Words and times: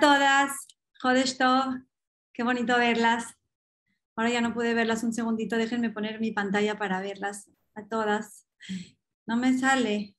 todas, 0.00 0.66
Jodesh 1.00 1.36
qué 2.32 2.42
bonito 2.42 2.76
verlas. 2.76 3.36
Ahora 4.16 4.30
ya 4.30 4.40
no 4.40 4.52
pude 4.52 4.74
verlas 4.74 5.02
un 5.04 5.12
segundito, 5.12 5.56
déjenme 5.56 5.90
poner 5.90 6.20
mi 6.20 6.32
pantalla 6.32 6.78
para 6.78 7.00
verlas 7.00 7.50
a 7.74 7.86
todas. 7.86 8.46
No 9.26 9.36
me 9.36 9.56
sale. 9.56 10.16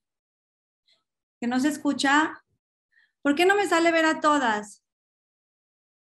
¿Que 1.39 1.47
no 1.47 1.59
se 1.59 1.69
escucha? 1.69 2.43
¿Por 3.21 3.35
qué 3.35 3.45
no 3.45 3.55
me 3.55 3.67
sale 3.67 3.91
ver 3.91 4.05
a 4.05 4.21
todas? 4.21 4.83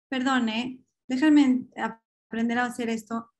Perdone, 0.08 0.80
déjenme 1.08 1.66
aprender 1.76 2.58
a 2.58 2.64
hacer 2.64 2.88
esto. 2.88 3.32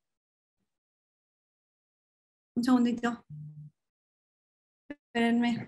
Un 2.54 2.64
segundito. 2.64 3.24
Espérenme. 4.88 5.66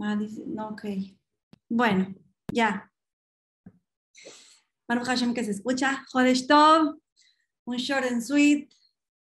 Ah, 0.00 0.16
no, 0.46 0.68
ok. 0.68 0.84
Bueno, 1.68 2.14
ya. 2.52 2.90
Baruch 4.86 5.06
Hashem 5.06 5.34
que 5.34 5.44
se 5.44 5.50
escucha. 5.50 6.04
Jodesh 6.12 6.46
Tov, 6.46 6.98
un 7.64 7.76
short 7.76 8.04
and 8.04 8.22
sweet, 8.22 8.70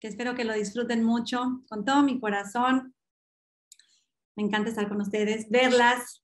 que 0.01 0.09
espero 0.09 0.35
que 0.35 0.45
lo 0.45 0.53
disfruten 0.53 1.05
mucho, 1.05 1.63
con 1.69 1.85
todo 1.85 2.03
mi 2.03 2.19
corazón. 2.21 2.95
Me 4.37 4.43
encanta 4.43 4.71
estar 4.71 4.89
con 4.89 5.01
ustedes, 5.01 5.49
verlas. 5.49 6.23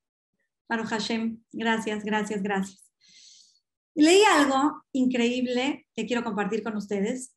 Baruch 0.69 0.89
Hashem, 0.89 1.43
gracias, 1.53 2.05
gracias, 2.05 2.43
gracias. 2.43 2.93
Leí 3.95 4.23
algo 4.23 4.83
increíble 4.93 5.87
que 5.95 6.07
quiero 6.07 6.25
compartir 6.25 6.63
con 6.63 6.77
ustedes. 6.77 7.35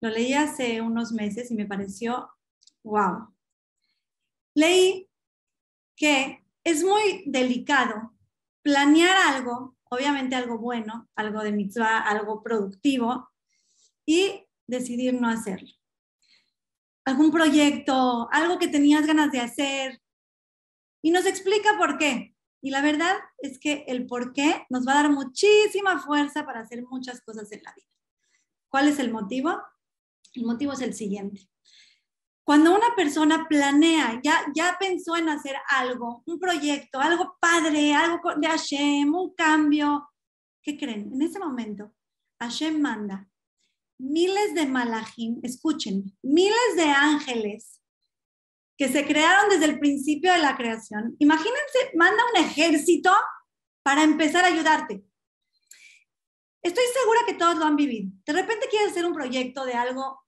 Lo 0.00 0.10
leí 0.10 0.34
hace 0.34 0.80
unos 0.80 1.12
meses 1.12 1.50
y 1.50 1.54
me 1.54 1.66
pareció 1.66 2.30
wow. 2.82 3.34
Leí 4.54 5.08
que 5.96 6.44
es 6.64 6.82
muy 6.82 7.24
delicado 7.26 8.12
planear 8.62 9.16
algo, 9.34 9.76
obviamente 9.84 10.34
algo 10.34 10.58
bueno, 10.58 11.08
algo 11.14 11.42
de 11.42 11.52
mitzvah, 11.52 11.98
algo 11.98 12.42
productivo, 12.42 13.30
y 14.06 14.46
decidir 14.66 15.14
no 15.20 15.28
hacerlo. 15.28 15.68
Algún 17.04 17.30
proyecto, 17.30 18.28
algo 18.32 18.58
que 18.58 18.68
tenías 18.68 19.06
ganas 19.06 19.30
de 19.30 19.40
hacer, 19.40 20.00
y 21.02 21.10
nos 21.10 21.26
explica 21.26 21.76
por 21.76 21.98
qué. 21.98 22.34
Y 22.62 22.70
la 22.70 22.80
verdad 22.80 23.14
es 23.36 23.58
que 23.58 23.84
el 23.88 24.06
por 24.06 24.32
qué 24.32 24.64
nos 24.70 24.88
va 24.88 24.92
a 24.92 25.02
dar 25.02 25.10
muchísima 25.12 26.00
fuerza 26.00 26.46
para 26.46 26.60
hacer 26.60 26.82
muchas 26.82 27.20
cosas 27.20 27.52
en 27.52 27.62
la 27.62 27.74
vida. 27.74 27.86
¿Cuál 28.70 28.88
es 28.88 28.98
el 28.98 29.12
motivo? 29.12 29.54
El 30.32 30.46
motivo 30.46 30.72
es 30.72 30.80
el 30.80 30.94
siguiente. 30.94 31.46
Cuando 32.44 32.74
una 32.74 32.94
persona 32.94 33.46
planea, 33.48 34.20
ya, 34.22 34.44
ya 34.54 34.76
pensó 34.78 35.16
en 35.16 35.30
hacer 35.30 35.56
algo, 35.68 36.22
un 36.26 36.38
proyecto, 36.38 37.00
algo 37.00 37.36
padre, 37.40 37.94
algo 37.94 38.34
de 38.36 38.46
Hashem, 38.46 39.14
un 39.14 39.34
cambio, 39.34 40.10
¿qué 40.62 40.76
creen? 40.76 41.10
En 41.14 41.22
ese 41.22 41.38
momento, 41.38 41.92
Hashem 42.38 42.80
manda 42.80 43.26
miles 43.98 44.54
de 44.54 44.66
malajim, 44.66 45.40
escuchen, 45.42 46.04
miles 46.22 46.76
de 46.76 46.84
ángeles 46.84 47.80
que 48.76 48.88
se 48.88 49.06
crearon 49.06 49.48
desde 49.48 49.66
el 49.66 49.78
principio 49.78 50.32
de 50.32 50.40
la 50.40 50.56
creación. 50.56 51.16
Imagínense, 51.20 51.92
manda 51.94 52.22
un 52.34 52.44
ejército 52.44 53.10
para 53.82 54.02
empezar 54.02 54.44
a 54.44 54.48
ayudarte. 54.48 55.04
Estoy 56.62 56.84
segura 56.92 57.20
que 57.26 57.34
todos 57.34 57.56
lo 57.56 57.64
han 57.64 57.76
vivido. 57.76 58.10
De 58.26 58.32
repente 58.32 58.68
quieres 58.68 58.90
hacer 58.90 59.06
un 59.06 59.12
proyecto 59.12 59.64
de 59.64 59.74
algo 59.74 60.23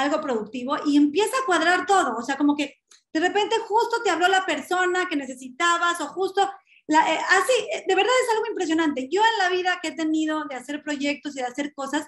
algo 0.00 0.20
productivo 0.20 0.76
y 0.86 0.96
empieza 0.96 1.36
a 1.36 1.46
cuadrar 1.46 1.86
todo. 1.86 2.16
O 2.16 2.22
sea, 2.22 2.36
como 2.36 2.56
que 2.56 2.80
de 3.12 3.20
repente 3.20 3.56
justo 3.66 4.02
te 4.02 4.10
habló 4.10 4.28
la 4.28 4.44
persona 4.46 5.08
que 5.08 5.16
necesitabas 5.16 6.00
o 6.00 6.06
justo, 6.08 6.42
eh, 6.42 6.94
así, 7.30 7.52
eh, 7.72 7.84
de 7.86 7.94
verdad 7.94 8.12
es 8.22 8.34
algo 8.34 8.46
impresionante. 8.48 9.08
Yo 9.10 9.22
en 9.22 9.38
la 9.38 9.48
vida 9.50 9.78
que 9.82 9.88
he 9.88 9.96
tenido 9.96 10.44
de 10.44 10.56
hacer 10.56 10.82
proyectos 10.82 11.34
y 11.36 11.40
de 11.40 11.46
hacer 11.46 11.74
cosas, 11.74 12.06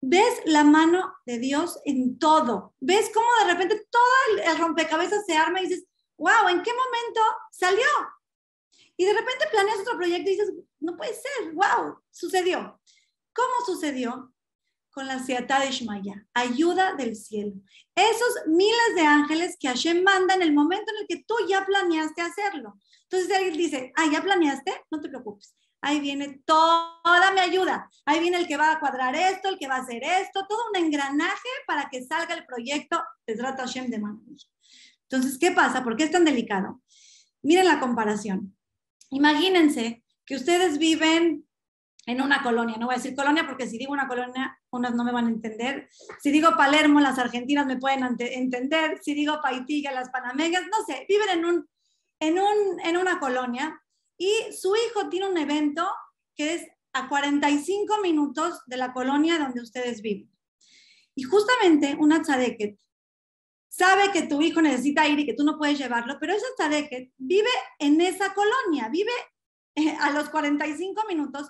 ves 0.00 0.40
la 0.46 0.64
mano 0.64 1.14
de 1.26 1.38
Dios 1.38 1.78
en 1.84 2.18
todo. 2.18 2.74
Ves 2.80 3.10
cómo 3.12 3.28
de 3.44 3.52
repente 3.52 3.86
todo 3.90 4.52
el 4.52 4.58
rompecabezas 4.58 5.24
se 5.26 5.36
arma 5.36 5.60
y 5.60 5.68
dices, 5.68 5.84
wow, 6.16 6.48
¿en 6.48 6.62
qué 6.62 6.70
momento 6.72 7.20
salió? 7.50 7.86
Y 8.96 9.04
de 9.04 9.14
repente 9.14 9.46
planeas 9.50 9.80
otro 9.80 9.96
proyecto 9.96 10.30
y 10.30 10.34
dices, 10.34 10.52
no 10.80 10.96
puede 10.96 11.14
ser, 11.14 11.52
wow, 11.52 11.98
sucedió. 12.10 12.80
¿Cómo 13.32 13.64
sucedió? 13.64 14.32
Con 14.90 15.06
la 15.06 15.18
Seatá 15.18 15.60
de 15.60 15.70
Shmaya, 15.70 16.26
ayuda 16.34 16.94
del 16.94 17.16
cielo. 17.16 17.54
Esos 17.94 18.46
miles 18.46 18.94
de 18.96 19.02
ángeles 19.02 19.56
que 19.58 19.68
Hashem 19.68 20.02
manda 20.02 20.34
en 20.34 20.42
el 20.42 20.52
momento 20.52 20.92
en 20.92 21.02
el 21.02 21.06
que 21.06 21.24
tú 21.24 21.34
ya 21.48 21.64
planeaste 21.64 22.22
hacerlo. 22.22 22.78
Entonces 23.08 23.38
él 23.38 23.56
dice, 23.56 23.92
ah, 23.96 24.06
¿ya 24.10 24.22
planeaste? 24.22 24.72
No 24.90 25.00
te 25.00 25.08
preocupes. 25.08 25.54
Ahí 25.82 26.00
viene 26.00 26.42
toda 26.44 27.32
mi 27.32 27.40
ayuda. 27.40 27.88
Ahí 28.04 28.20
viene 28.20 28.36
el 28.36 28.46
que 28.46 28.56
va 28.56 28.72
a 28.72 28.80
cuadrar 28.80 29.14
esto, 29.14 29.48
el 29.48 29.58
que 29.58 29.66
va 29.66 29.76
a 29.76 29.82
hacer 29.82 30.02
esto, 30.02 30.46
todo 30.48 30.58
un 30.70 30.84
engranaje 30.84 31.48
para 31.66 31.88
que 31.88 32.04
salga 32.04 32.34
el 32.34 32.44
proyecto 32.44 33.02
de 33.26 33.34
Trata 33.34 33.62
Hashem 33.62 33.90
de 33.90 33.98
maravilla. 33.98 34.46
Entonces, 35.08 35.38
¿qué 35.38 35.52
pasa? 35.52 35.82
¿Por 35.82 35.96
qué 35.96 36.04
es 36.04 36.10
tan 36.10 36.24
delicado? 36.24 36.82
Miren 37.42 37.66
la 37.66 37.80
comparación. 37.80 38.56
Imagínense 39.10 40.04
que 40.26 40.36
ustedes 40.36 40.78
viven 40.78 41.48
en 42.06 42.20
una 42.20 42.42
colonia. 42.42 42.76
No 42.78 42.86
voy 42.86 42.94
a 42.94 42.98
decir 42.98 43.14
colonia 43.14 43.46
porque 43.46 43.68
si 43.68 43.78
digo 43.78 43.92
una 43.92 44.08
colonia, 44.08 44.58
unas 44.70 44.94
no 44.94 45.04
me 45.04 45.12
van 45.12 45.26
a 45.26 45.30
entender. 45.30 45.88
Si 46.20 46.30
digo 46.30 46.56
Palermo, 46.56 47.00
las 47.00 47.18
argentinas 47.18 47.66
me 47.66 47.78
pueden 47.78 48.04
entender. 48.18 48.98
Si 49.02 49.14
digo 49.14 49.40
Paitilla, 49.42 49.92
las 49.92 50.10
panamegas, 50.10 50.62
no 50.62 50.84
sé, 50.86 51.06
viven 51.08 51.28
en, 51.30 51.44
un, 51.44 51.68
en, 52.20 52.38
un, 52.38 52.80
en 52.84 52.96
una 52.96 53.20
colonia 53.20 53.80
y 54.16 54.32
su 54.52 54.74
hijo 54.76 55.08
tiene 55.08 55.28
un 55.28 55.38
evento 55.38 55.88
que 56.36 56.54
es 56.54 56.66
a 56.92 57.08
45 57.08 58.00
minutos 58.02 58.60
de 58.66 58.76
la 58.76 58.92
colonia 58.92 59.38
donde 59.38 59.62
ustedes 59.62 60.02
viven. 60.02 60.30
Y 61.14 61.22
justamente 61.22 61.96
una 61.98 62.22
tzadeket 62.22 62.78
sabe 63.68 64.10
que 64.12 64.22
tu 64.22 64.42
hijo 64.42 64.60
necesita 64.60 65.06
ir 65.06 65.18
y 65.20 65.26
que 65.26 65.34
tú 65.34 65.44
no 65.44 65.56
puedes 65.56 65.78
llevarlo, 65.78 66.18
pero 66.20 66.34
esa 66.34 66.46
tzadeket 66.56 67.12
vive 67.16 67.50
en 67.78 68.00
esa 68.00 68.34
colonia, 68.34 68.88
vive 68.88 69.12
eh, 69.76 69.96
a 70.00 70.10
los 70.10 70.28
45 70.28 71.04
minutos 71.08 71.48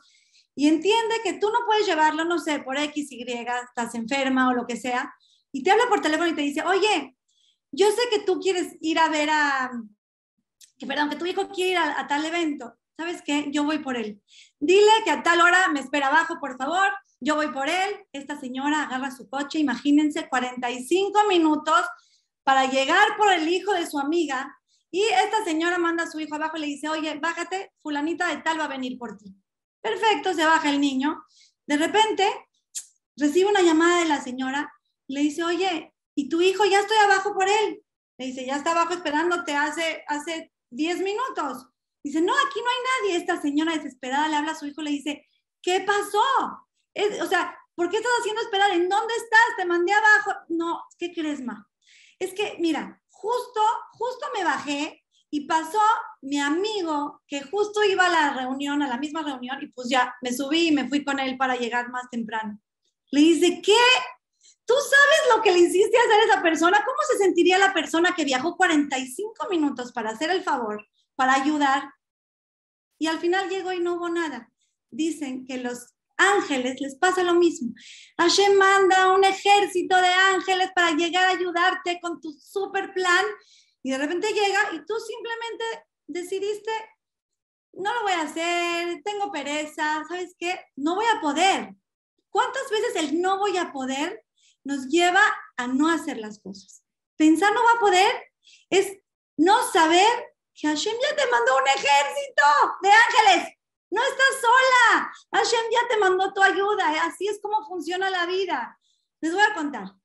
y 0.60 0.68
entiende 0.68 1.14
que 1.24 1.38
tú 1.38 1.48
no 1.48 1.60
puedes 1.64 1.86
llevarlo, 1.86 2.26
no 2.26 2.38
sé, 2.38 2.58
por 2.58 2.76
X, 2.76 3.10
Y, 3.12 3.22
estás 3.22 3.94
enferma 3.94 4.50
o 4.50 4.52
lo 4.52 4.66
que 4.66 4.76
sea, 4.76 5.10
y 5.50 5.62
te 5.62 5.70
habla 5.70 5.84
por 5.88 6.02
teléfono 6.02 6.28
y 6.28 6.34
te 6.34 6.42
dice, 6.42 6.62
oye, 6.64 7.16
yo 7.72 7.90
sé 7.90 8.02
que 8.10 8.18
tú 8.26 8.38
quieres 8.40 8.76
ir 8.82 8.98
a 8.98 9.08
ver 9.08 9.30
a, 9.30 9.70
que 10.76 10.86
perdón, 10.86 11.08
que 11.08 11.16
tu 11.16 11.24
hijo 11.24 11.48
quiere 11.48 11.70
ir 11.70 11.78
a, 11.78 12.06
tal 12.06 12.26
evento, 12.26 12.74
¿sabes 12.94 13.22
qué? 13.24 13.46
Yo 13.50 13.64
voy 13.64 13.78
por 13.78 13.96
él. 13.96 14.20
Dile 14.58 14.90
que 15.02 15.10
a 15.10 15.22
tal 15.22 15.40
hora 15.40 15.66
me 15.68 15.80
espera 15.80 16.08
abajo, 16.08 16.36
por 16.38 16.58
favor, 16.58 16.92
yo 17.20 17.36
voy 17.36 17.48
por 17.52 17.70
él. 17.70 17.96
Esta 18.12 18.38
señora 18.38 18.82
agarra 18.82 19.10
su 19.12 19.30
coche, 19.30 19.60
imagínense, 19.60 20.28
45 20.28 21.26
minutos 21.26 21.86
para 22.44 22.66
llegar 22.66 23.16
por 23.16 23.32
el 23.32 23.48
hijo 23.48 23.72
de 23.72 23.86
su 23.86 23.98
amiga. 23.98 24.54
Y 24.90 25.04
esta 25.04 25.42
señora 25.42 25.78
manda 25.78 26.04
a 26.04 26.10
su 26.10 26.20
hijo 26.20 26.34
abajo 26.34 26.58
y 26.58 26.60
le 26.60 26.66
dice, 26.66 26.90
oye, 26.90 27.18
bájate, 27.18 27.72
fulanita 27.80 28.28
de 28.28 28.42
tal 28.42 28.60
va 28.60 28.64
a 28.64 28.68
venir 28.68 28.98
por 28.98 29.16
ti. 29.16 29.34
Perfecto, 29.80 30.34
se 30.34 30.44
baja 30.44 30.70
el 30.70 30.80
niño. 30.80 31.24
De 31.66 31.76
repente, 31.76 32.28
recibe 33.16 33.50
una 33.50 33.62
llamada 33.62 34.00
de 34.00 34.08
la 34.08 34.20
señora, 34.20 34.72
le 35.08 35.20
dice, 35.20 35.42
oye, 35.44 35.94
¿y 36.14 36.28
tu 36.28 36.40
hijo 36.40 36.64
ya 36.64 36.80
estoy 36.80 36.96
abajo 36.98 37.34
por 37.34 37.48
él? 37.48 37.82
Le 38.18 38.26
dice, 38.26 38.44
ya 38.44 38.56
está 38.56 38.72
abajo 38.72 38.92
esperándote 38.94 39.54
hace, 39.54 40.04
hace 40.06 40.52
10 40.70 40.98
minutos. 41.00 41.66
Dice, 42.02 42.20
no, 42.20 42.32
aquí 42.32 42.60
no 42.60 42.70
hay 42.70 43.08
nadie. 43.08 43.16
Esta 43.16 43.40
señora 43.40 43.74
desesperada 43.74 44.28
le 44.28 44.36
habla 44.36 44.52
a 44.52 44.58
su 44.58 44.66
hijo, 44.66 44.82
le 44.82 44.90
dice, 44.90 45.26
¿qué 45.62 45.80
pasó? 45.80 46.22
o 47.22 47.26
sea, 47.26 47.56
¿por 47.74 47.88
qué 47.88 47.96
estás 47.96 48.12
haciendo 48.20 48.42
esperar? 48.42 48.72
¿En 48.72 48.88
dónde 48.88 49.14
estás? 49.14 49.56
Te 49.56 49.64
mandé 49.64 49.92
abajo. 49.92 50.32
No, 50.48 50.82
¿qué 50.98 51.12
crees, 51.12 51.40
ma? 51.40 51.66
Es 52.18 52.34
que, 52.34 52.56
mira, 52.58 53.02
justo, 53.08 53.60
justo 53.92 54.26
me 54.36 54.44
bajé 54.44 55.04
y 55.30 55.46
pasó 55.46 55.78
mi 56.22 56.38
amigo 56.38 57.22
que 57.26 57.42
justo 57.42 57.84
iba 57.84 58.06
a 58.06 58.10
la 58.10 58.34
reunión, 58.34 58.82
a 58.82 58.88
la 58.88 58.98
misma 58.98 59.22
reunión, 59.22 59.58
y 59.62 59.68
pues 59.68 59.88
ya 59.88 60.14
me 60.22 60.32
subí 60.32 60.68
y 60.68 60.72
me 60.72 60.88
fui 60.88 61.04
con 61.04 61.20
él 61.20 61.36
para 61.36 61.56
llegar 61.56 61.88
más 61.90 62.10
temprano. 62.10 62.58
Le 63.12 63.20
dice, 63.20 63.62
¿qué? 63.62 63.72
¿Tú 64.64 64.74
sabes 64.74 65.36
lo 65.36 65.42
que 65.42 65.52
le 65.52 65.60
hiciste 65.60 65.96
hacer 65.96 66.20
a 66.20 66.24
esa 66.24 66.42
persona? 66.42 66.84
¿Cómo 66.84 66.98
se 67.08 67.18
sentiría 67.18 67.58
la 67.58 67.72
persona 67.72 68.14
que 68.14 68.24
viajó 68.24 68.56
45 68.56 69.48
minutos 69.48 69.92
para 69.92 70.10
hacer 70.10 70.30
el 70.30 70.42
favor, 70.42 70.86
para 71.14 71.34
ayudar? 71.34 71.90
Y 72.98 73.06
al 73.06 73.18
final 73.18 73.48
llegó 73.48 73.72
y 73.72 73.80
no 73.80 73.94
hubo 73.94 74.08
nada. 74.08 74.50
Dicen 74.90 75.46
que 75.46 75.58
los 75.58 75.94
ángeles 76.16 76.80
les 76.80 76.96
pasa 76.96 77.22
lo 77.22 77.34
mismo. 77.34 77.72
Hashem 78.18 78.56
manda 78.56 79.12
un 79.12 79.24
ejército 79.24 79.96
de 79.96 80.08
ángeles 80.08 80.70
para 80.74 80.90
llegar 80.90 81.26
a 81.26 81.30
ayudarte 81.30 81.98
con 82.00 82.20
tu 82.20 82.32
super 82.32 82.92
plan 82.92 83.24
y 83.82 83.90
de 83.90 83.98
repente 83.98 84.32
llega 84.32 84.72
y 84.72 84.84
tú 84.84 84.94
simplemente 84.98 85.64
decidiste, 86.06 86.70
no 87.72 87.94
lo 87.94 88.02
voy 88.02 88.12
a 88.12 88.22
hacer, 88.22 89.02
tengo 89.04 89.30
pereza, 89.30 90.04
¿sabes 90.08 90.34
qué? 90.38 90.60
No 90.76 90.96
voy 90.96 91.06
a 91.06 91.20
poder. 91.20 91.74
¿Cuántas 92.30 92.70
veces 92.70 92.96
el 92.96 93.20
no 93.20 93.38
voy 93.38 93.56
a 93.56 93.72
poder 93.72 94.24
nos 94.64 94.86
lleva 94.88 95.22
a 95.56 95.66
no 95.66 95.88
hacer 95.88 96.18
las 96.18 96.40
cosas? 96.40 96.82
Pensar 97.16 97.52
no 97.52 97.62
va 97.64 97.72
a 97.76 97.80
poder 97.80 98.12
es 98.68 98.96
no 99.36 99.70
saber 99.70 100.06
que 100.54 100.68
Hashem 100.68 100.94
ya 101.00 101.16
te 101.16 101.30
mandó 101.30 101.56
un 101.56 101.68
ejército 101.68 102.44
de 102.82 102.90
ángeles. 102.90 103.54
No 103.90 104.02
estás 104.02 104.40
sola. 104.40 105.12
Hashem 105.32 105.70
ya 105.70 105.88
te 105.88 105.96
mandó 105.96 106.32
tu 106.32 106.42
ayuda. 106.42 107.04
Así 107.04 107.26
es 107.26 107.40
como 107.40 107.66
funciona 107.66 108.10
la 108.10 108.26
vida. 108.26 108.78
Les 109.20 109.32
voy 109.32 109.42
a 109.42 109.54
contar. 109.54 109.99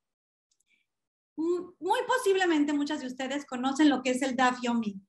Muy 1.35 1.99
posiblemente 2.07 2.73
muchas 2.73 3.01
de 3.01 3.07
ustedes 3.07 3.45
conocen 3.45 3.89
lo 3.89 4.01
que 4.01 4.11
es 4.11 4.21
el 4.21 4.35
DAF 4.35 4.59
Yomi. 4.61 5.01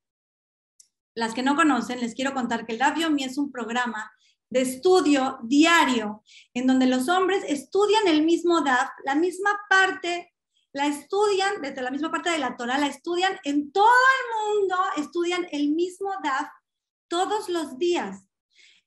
Las 1.14 1.34
que 1.34 1.42
no 1.42 1.56
conocen, 1.56 2.00
les 2.00 2.14
quiero 2.14 2.34
contar 2.34 2.66
que 2.66 2.72
el 2.72 2.78
DAF 2.78 2.98
Yomi 2.98 3.24
es 3.24 3.38
un 3.38 3.50
programa 3.50 4.10
de 4.50 4.60
estudio 4.60 5.38
diario 5.42 6.22
en 6.54 6.66
donde 6.66 6.86
los 6.86 7.08
hombres 7.08 7.42
estudian 7.48 8.06
el 8.06 8.24
mismo 8.24 8.60
DAF, 8.60 8.90
la 9.04 9.14
misma 9.14 9.58
parte 9.68 10.32
la 10.76 10.86
estudian 10.88 11.62
desde 11.62 11.80
la 11.80 11.90
misma 11.90 12.10
parte 12.10 12.28
de 12.28 12.38
la 12.38 12.54
Torah, 12.54 12.76
la 12.76 12.86
estudian 12.86 13.38
en 13.44 13.72
todo 13.72 13.86
el 13.86 14.58
mundo, 14.58 14.76
estudian 14.98 15.46
el 15.50 15.70
mismo 15.70 16.12
DAF 16.22 16.48
todos 17.08 17.48
los 17.48 17.78
días. 17.78 18.28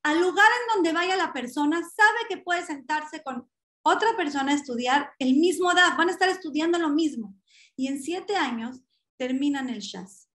Al 0.03 0.21
lugar 0.21 0.45
en 0.45 0.75
donde 0.75 0.93
vaya 0.93 1.17
la 1.17 1.33
persona, 1.33 1.81
sabe 1.81 2.19
que 2.29 2.37
puede 2.37 2.63
sentarse 2.63 3.23
con 3.23 3.49
otra 3.81 4.15
persona 4.17 4.51
a 4.51 4.55
estudiar 4.55 5.11
el 5.19 5.35
mismo 5.35 5.73
DAF, 5.73 5.97
van 5.97 6.09
a 6.09 6.11
estar 6.11 6.29
estudiando 6.29 6.77
lo 6.79 6.89
mismo. 6.89 7.35
Y 7.75 7.87
en 7.87 8.01
siete 8.01 8.35
años 8.35 8.81
terminan 9.17 9.69
el 9.69 9.79
Shas. 9.79 10.29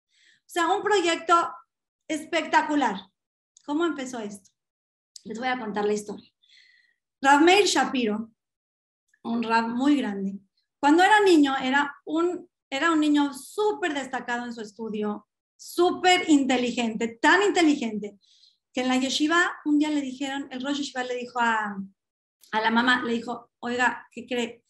O 0.40 0.52
sea, 0.52 0.68
un 0.68 0.82
proyecto 0.82 1.34
espectacular. 2.08 3.00
¿Cómo 3.64 3.84
empezó 3.84 4.18
esto? 4.18 4.50
Les 5.24 5.38
voy 5.38 5.48
a 5.48 5.58
contar 5.58 5.84
la 5.84 5.92
historia. 5.92 6.30
Rav 7.22 7.42
Meir 7.42 7.66
Shapiro, 7.66 8.30
un 9.22 9.42
Rav 9.42 9.68
muy 9.68 9.96
grande, 9.96 10.38
cuando 10.80 11.02
era 11.02 11.20
niño, 11.20 11.54
era 11.58 11.94
un, 12.06 12.48
era 12.70 12.90
un 12.90 13.00
niño 13.00 13.34
súper 13.34 13.92
destacado 13.92 14.46
en 14.46 14.54
su 14.54 14.62
estudio, 14.62 15.28
súper 15.56 16.28
inteligente, 16.30 17.18
tan 17.20 17.42
inteligente, 17.42 18.18
que 18.72 18.80
en 18.80 18.88
la 18.88 18.96
yeshiva 18.96 19.52
un 19.66 19.78
día 19.78 19.90
le 19.90 20.00
dijeron, 20.00 20.48
el 20.50 20.62
Rosh 20.62 20.78
Yeshiva 20.78 21.04
le 21.04 21.16
dijo 21.16 21.38
a, 21.38 21.76
a 22.52 22.60
la 22.60 22.70
mamá, 22.70 23.02
le 23.04 23.12
dijo, 23.12 23.50
oiga, 23.60 24.06
¿qué 24.12 24.26
cree? 24.26 24.64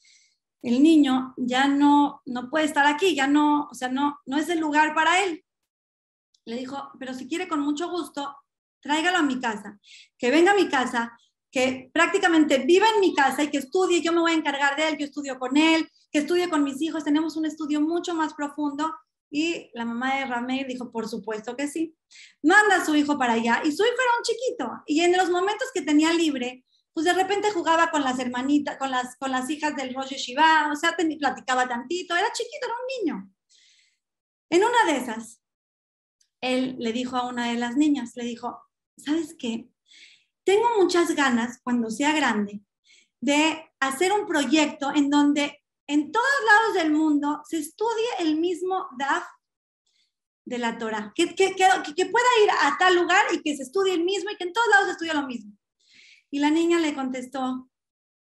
El 0.63 0.83
niño 0.83 1.35
ya 1.37 1.69
no, 1.69 2.21
no 2.27 2.51
puede 2.51 2.67
estar 2.67 2.87
aquí, 2.87 3.15
ya 3.15 3.27
no, 3.27 3.69
o 3.71 3.75
sea, 3.75 3.89
no, 3.89 4.19
no 4.27 4.37
es 4.37 4.49
el 4.49 4.61
lugar 4.61 4.95
para 4.95 5.25
él. 5.25 5.45
Le 6.45 6.57
dijo, 6.57 6.91
pero 6.99 7.15
si 7.15 7.29
quiere 7.29 7.49
con 7.49 7.61
mucho 7.61 7.91
gusto, 7.91 8.37
tráigalo 8.81 9.19
a 9.19 9.23
mi 9.23 9.41
casa, 9.41 9.79
que 10.19 10.31
venga 10.31 10.53
a 10.53 10.57
mi 10.57 10.69
casa, 10.69 11.17
que 11.51 11.91
prácticamente 11.93 12.59
viva 12.59 12.87
en 12.95 13.01
mi 13.01 13.15
casa 13.15 13.43
y 13.43 13.49
que 13.49 13.59
estudie, 13.59 14.03
yo 14.03 14.13
me 14.13 14.21
voy 14.21 14.33
a 14.33 14.37
encargar 14.37 14.77
de 14.77 14.89
él, 14.89 14.97
yo 14.99 15.07
estudio 15.07 15.39
con 15.39 15.57
él, 15.57 15.89
que 16.13 16.21
estudie 16.21 16.49
con 16.49 16.63
mis 16.63 16.81
hijos, 16.81 17.05
tenemos 17.05 17.37
un 17.37 17.47
estudio 17.47 17.81
mucho 17.81 18.15
más 18.15 18.35
profundo. 18.35 18.93
Y 19.33 19.71
la 19.75 19.85
mamá 19.85 20.17
de 20.17 20.27
Ramey 20.27 20.65
dijo, 20.65 20.91
por 20.91 21.09
supuesto 21.09 21.57
que 21.57 21.69
sí. 21.69 21.95
Manda 22.43 22.77
a 22.77 22.85
su 22.85 22.97
hijo 22.97 23.17
para 23.17 23.35
allá. 23.35 23.63
Y 23.65 23.71
su 23.71 23.85
hijo 23.85 23.95
era 23.95 24.17
un 24.19 24.25
chiquito. 24.25 24.83
Y 24.87 25.01
en 25.03 25.17
los 25.17 25.31
momentos 25.31 25.69
que 25.73 25.83
tenía 25.83 26.13
libre, 26.13 26.65
pues 26.93 27.05
de 27.05 27.13
repente 27.13 27.51
jugaba 27.53 27.91
con 27.91 28.03
las 28.03 28.19
hermanitas, 28.19 28.77
con 28.77 28.91
las, 28.91 29.17
con 29.17 29.31
las 29.31 29.49
hijas 29.49 29.77
del 29.77 29.95
Rosh 29.95 30.15
Shiva, 30.15 30.71
o 30.73 30.77
sea, 30.77 30.97
platicaba 30.97 31.69
tantito, 31.69 32.17
era 32.17 32.33
chiquito, 32.33 32.67
era 32.67 32.75
un 32.75 33.05
niño. 33.05 33.35
En 34.51 34.65
una 34.65 34.93
de 34.93 34.99
esas, 34.99 35.41
él 36.41 36.77
le 36.79 36.93
dijo 36.93 37.17
a 37.17 37.29
una 37.29 37.51
de 37.51 37.57
las 37.57 37.77
niñas, 37.77 38.13
le 38.17 38.25
dijo, 38.25 38.61
¿sabes 38.97 39.37
qué? 39.39 39.69
Tengo 40.45 40.67
muchas 40.79 41.15
ganas, 41.15 41.61
cuando 41.63 41.91
sea 41.91 42.13
grande, 42.13 42.63
de 43.21 43.71
hacer 43.79 44.13
un 44.13 44.27
proyecto 44.27 44.93
en 44.95 45.11
donde 45.11 45.63
en 45.87 46.13
todos 46.13 46.27
lados 46.47 46.75
del 46.75 46.93
mundo 46.93 47.43
se 47.49 47.59
estudie 47.59 48.09
el 48.21 48.37
mismo 48.37 48.87
DAF 48.99 49.25
de 50.45 50.59
la 50.59 50.79
Torah, 50.79 51.13
que, 51.15 51.35
que, 51.35 51.55
que, 51.55 52.07
pueda 52.07 52.27
ir 52.43 52.51
a 52.51 52.77
tal 52.79 52.97
lugar 52.97 53.25
y 53.33 53.43
que 53.43 53.57
se 53.57 53.63
estudie 53.63 53.95
el 53.95 54.05
mismo 54.05 54.31
y 54.31 54.37
que 54.37 54.45
en 54.45 54.53
todos 54.53 54.69
lados 54.69 54.87
se 54.87 54.93
estudie 54.93 55.15
lo 55.15 55.27
mismo. 55.27 55.53
Y 56.31 56.39
la 56.39 56.51
niña 56.51 56.79
le 56.79 56.95
contestó, 56.95 57.69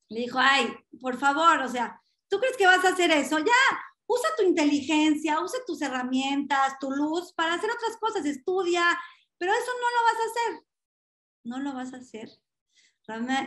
le 0.09 0.21
dijo, 0.21 0.39
ay, 0.39 0.73
por 1.01 1.17
favor, 1.17 1.61
o 1.61 1.69
sea, 1.69 2.01
¿tú 2.29 2.39
crees 2.39 2.55
que 2.57 2.65
vas 2.65 2.83
a 2.85 2.89
hacer 2.89 3.11
eso? 3.11 3.39
Ya, 3.39 3.79
usa 4.05 4.29
tu 4.37 4.43
inteligencia, 4.43 5.41
usa 5.41 5.59
tus 5.65 5.81
herramientas, 5.81 6.79
tu 6.79 6.91
luz 6.91 7.33
para 7.33 7.55
hacer 7.55 7.69
otras 7.69 7.97
cosas, 7.97 8.25
estudia, 8.25 8.97
pero 9.37 9.51
eso 9.51 9.71
no 9.73 9.89
lo 9.89 10.03
vas 10.05 10.21
a 10.21 10.29
hacer. 10.29 10.67
No 11.43 11.59
lo 11.59 11.73
vas 11.73 11.93
a 11.93 11.97
hacer. 11.97 12.29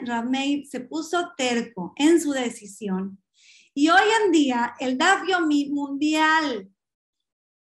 Ramey 0.06 0.64
se 0.64 0.80
puso 0.80 1.32
terco 1.36 1.92
en 1.96 2.18
su 2.18 2.32
decisión 2.32 3.22
y 3.74 3.88
hoy 3.88 4.02
en 4.24 4.32
día 4.32 4.74
el 4.80 4.96
DAF 4.96 5.22
mundial 5.70 6.70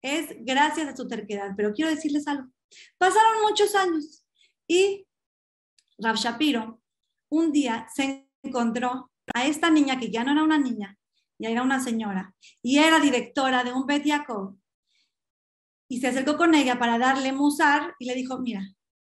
es 0.03 0.29
gracias 0.41 0.89
a 0.89 0.97
su 0.97 1.07
terquedad. 1.07 1.53
Pero 1.57 1.73
quiero 1.73 1.91
decirles 1.91 2.27
algo. 2.27 2.49
Pasaron 2.99 3.43
muchos 3.43 3.75
años 3.75 4.25
y 4.67 5.07
Rav 5.99 6.17
Shapiro 6.17 6.81
un 7.31 7.53
día 7.53 7.87
se 7.95 8.29
encontró 8.43 9.11
a 9.35 9.47
esta 9.47 9.71
niña 9.71 9.99
que 9.99 10.11
ya 10.11 10.25
no 10.25 10.33
era 10.33 10.43
una 10.43 10.59
niña, 10.59 10.99
ya 11.39 11.51
era 11.51 11.63
una 11.63 11.81
señora 11.81 12.35
y 12.63 12.79
era 12.79 12.99
directora 13.01 13.65
de 13.65 13.73
un 13.73 13.87
Bet 13.87 14.05
Y 15.89 16.01
se 16.01 16.09
acercó 16.09 16.37
con 16.37 16.55
ella 16.55 16.79
para 16.79 16.99
darle 16.99 17.33
musar 17.33 17.95
y 17.99 18.07
le 18.07 18.15
dijo, 18.15 18.39
mira, 18.39 18.63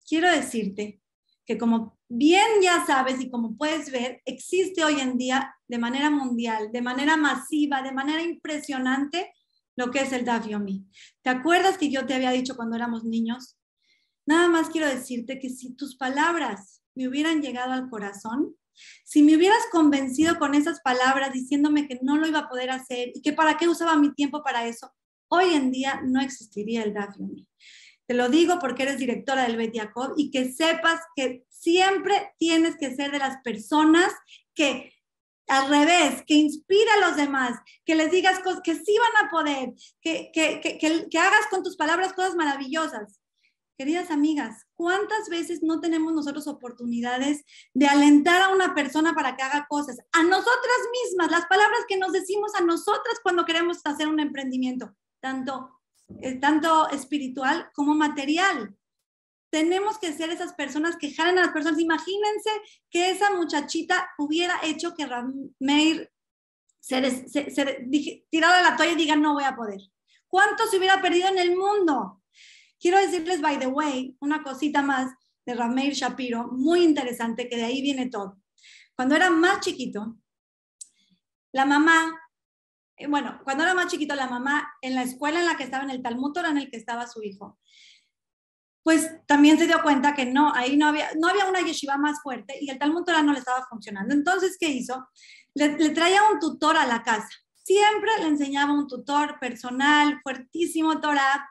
quiero 0.07 0.31
decirte 0.31 1.01
que 1.47 1.59
como 1.59 1.99
bien 2.09 2.47
ya 2.63 2.85
sabes 2.87 3.21
y 3.21 3.31
como 3.31 3.57
puedes 3.57 3.91
ver, 3.91 4.21
existe 4.25 4.85
hoy 4.85 5.01
en 5.01 5.17
día 5.17 5.55
de 5.67 5.79
manera 5.79 6.11
mundial, 6.11 6.71
de 6.73 6.83
manera 6.83 7.17
masiva, 7.17 7.83
de 7.83 7.93
manera 7.93 8.23
impresionante, 8.23 9.33
lo 9.77 9.91
que 9.91 10.01
es 10.01 10.13
el 10.13 10.25
Daf 10.25 10.47
¿Te 11.23 11.31
acuerdas 11.31 11.79
que 11.79 11.91
yo 11.91 12.07
te 12.07 12.15
había 12.15 12.31
dicho 12.33 12.55
cuando 12.55 12.77
éramos 12.77 13.05
niños? 13.05 13.57
Nada 14.27 14.49
más 14.49 14.69
quiero 14.69 14.87
decirte 14.87 15.39
que 15.39 15.49
si 15.49 15.75
tus 15.75 15.97
palabras 15.97 16.80
me 16.95 17.09
hubieran 17.09 17.43
llegado 17.43 17.73
al 17.73 17.89
corazón, 17.89 18.57
si 19.05 19.23
me 19.23 19.37
hubieras 19.37 19.63
convencido 19.71 20.39
con 20.39 20.55
esas 20.55 20.81
palabras 20.81 21.33
diciéndome 21.33 21.87
que 21.87 21.99
no 22.03 22.17
lo 22.17 22.27
iba 22.27 22.41
a 22.41 22.49
poder 22.49 22.71
hacer 22.71 23.11
y 23.15 23.23
que 23.23 23.33
para 23.33 23.57
qué 23.57 23.69
usaba 23.69 23.97
mi 23.97 24.15
tiempo 24.15 24.43
para 24.43 24.67
eso, 24.67 24.93
hoy 25.29 25.55
en 25.55 25.71
día 25.71 26.01
no 26.05 26.21
existiría 26.21 26.83
el 26.83 26.95
Daf 26.95 27.17
te 28.11 28.17
lo 28.17 28.29
digo 28.29 28.59
porque 28.59 28.83
eres 28.83 28.99
directora 28.99 29.45
del 29.45 29.57
Bet 29.57 29.73
y 30.17 30.33
que 30.33 30.53
sepas 30.53 31.01
que 31.15 31.45
siempre 31.49 32.35
tienes 32.39 32.77
que 32.77 32.93
ser 32.93 33.13
de 33.13 33.21
las 33.21 33.41
personas 33.45 34.13
que 34.53 34.93
al 35.47 35.69
revés, 35.69 36.25
que 36.27 36.35
inspira 36.35 36.95
a 36.95 37.09
los 37.09 37.17
demás, 37.17 37.61
que 37.85 37.95
les 37.95 38.11
digas 38.11 38.41
cosas 38.41 38.63
que 38.65 38.75
sí 38.75 38.97
van 38.99 39.27
a 39.27 39.31
poder, 39.31 39.75
que, 40.01 40.33
que, 40.33 40.61
que, 40.61 41.09
que, 41.09 41.19
hagas 41.19 41.47
con 41.51 41.63
tus 41.63 41.77
palabras 41.77 42.13
cosas 42.13 42.35
maravillosas. 42.35 43.20
Queridas 43.81 44.11
amigas, 44.11 44.67
¿cuántas 44.75 45.31
veces 45.31 45.63
no 45.63 45.81
tenemos 45.81 46.13
nosotros 46.13 46.47
oportunidades 46.49 47.47
de 47.73 47.87
alentar 47.87 48.43
a 48.43 48.51
una 48.51 48.75
persona 48.75 49.15
para 49.15 49.37
que 49.37 49.43
haga 49.43 49.67
cosas? 49.71 49.97
A 50.13 50.23
nosotras 50.23 50.79
mismas, 50.93 51.31
las 51.31 51.47
palabras 51.47 51.81
que 51.89 51.97
nos 51.97 52.13
decimos 52.13 52.55
a 52.57 52.61
nosotras 52.61 53.15
cuando 53.23 53.47
queremos 53.47 53.79
hacer 53.87 54.07
un 54.07 54.21
emprendimiento, 54.21 54.95
tanto 55.19 55.81
eh, 56.21 56.35
tanto 56.35 56.91
espiritual 56.91 57.71
como 57.73 57.95
material. 57.95 58.77
Tenemos 59.49 59.97
que 59.97 60.13
ser 60.13 60.29
esas 60.29 60.53
personas 60.53 60.99
que 60.99 61.15
jalen 61.15 61.39
a 61.39 61.45
las 61.45 61.53
personas. 61.53 61.81
Imagínense 61.81 62.51
que 62.91 63.09
esa 63.09 63.35
muchachita 63.35 64.11
hubiera 64.19 64.61
hecho 64.63 64.95
que 64.95 65.07
Rameir 65.07 66.13
se, 66.81 67.29
se, 67.31 67.51
se, 67.51 68.27
tirara 68.29 68.61
la 68.61 68.77
toalla 68.77 68.93
y 68.93 68.97
diga 68.97 69.17
no 69.17 69.33
voy 69.33 69.45
a 69.45 69.57
poder. 69.57 69.81
¿Cuánto 70.29 70.67
se 70.67 70.77
hubiera 70.77 71.01
perdido 71.01 71.29
en 71.29 71.39
el 71.39 71.57
mundo? 71.57 72.20
Quiero 72.81 72.99
decirles, 72.99 73.41
by 73.41 73.59
the 73.59 73.67
way, 73.67 74.17
una 74.21 74.43
cosita 74.43 74.83
más 74.83 75.13
de 75.45 75.55
Rameir 75.55 75.93
Shapiro, 75.93 76.49
muy 76.49 76.83
interesante, 76.83 77.49
que 77.49 77.57
de 77.57 77.65
ahí 77.65 77.83
viene 77.83 78.09
todo. 78.09 78.39
Cuando 78.97 79.15
era 79.15 79.31
más 79.31 79.61
chiquito, 79.61 80.17
la 81.53 81.65
mamá 81.65 82.13
eh, 83.01 83.07
bueno, 83.07 83.41
cuando 83.45 83.65
era 83.65 83.73
más 83.73 83.87
chiquito, 83.91 84.15
la 84.15 84.29
mamá, 84.29 84.71
en 84.83 84.95
la 84.95 85.03
escuela 85.03 85.41
en 85.41 85.47
la 85.47 85.57
que 85.57 85.65
estaba, 85.65 85.85
en 85.85 85.91
el 85.91 86.03
Talmud 86.03 86.33
Torah 86.33 86.51
en 86.51 86.59
el 86.59 86.71
que 86.71 86.77
estaba 86.77 87.07
su 87.07 87.23
hijo, 87.23 87.59
pues 88.83 89.11
también 89.27 89.59
se 89.59 89.67
dio 89.67 89.83
cuenta 89.83 90.15
que 90.15 90.27
no, 90.27 90.53
ahí 90.55 90.77
no 90.77 90.87
había, 90.87 91.11
no 91.19 91.29
había 91.29 91.47
una 91.47 91.63
yeshiva 91.63 91.97
más 91.97 92.21
fuerte 92.23 92.59
y 92.61 92.69
el 92.71 92.79
Talmud 92.79 93.05
Torah 93.05 93.23
no 93.23 93.33
le 93.33 93.39
estaba 93.39 93.67
funcionando. 93.69 94.13
Entonces, 94.13 94.57
¿qué 94.61 94.69
hizo? 94.69 95.09
Le, 95.55 95.79
le 95.79 95.91
traía 95.91 96.21
un 96.31 96.39
tutor 96.39 96.77
a 96.77 96.87
la 96.87 97.03
casa. 97.03 97.29
Siempre 97.55 98.11
le 98.21 98.27
enseñaba 98.27 98.73
un 98.73 98.87
tutor 98.87 99.39
personal, 99.39 100.21
fuertísimo 100.23 101.01
Torah. 101.01 101.49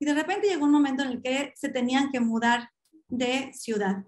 Y 0.00 0.06
de 0.06 0.14
repente 0.14 0.48
llegó 0.48 0.64
un 0.64 0.72
momento 0.72 1.04
en 1.04 1.10
el 1.10 1.22
que 1.22 1.52
se 1.54 1.68
tenían 1.68 2.10
que 2.10 2.18
mudar 2.18 2.70
de 3.06 3.52
ciudad. 3.52 4.02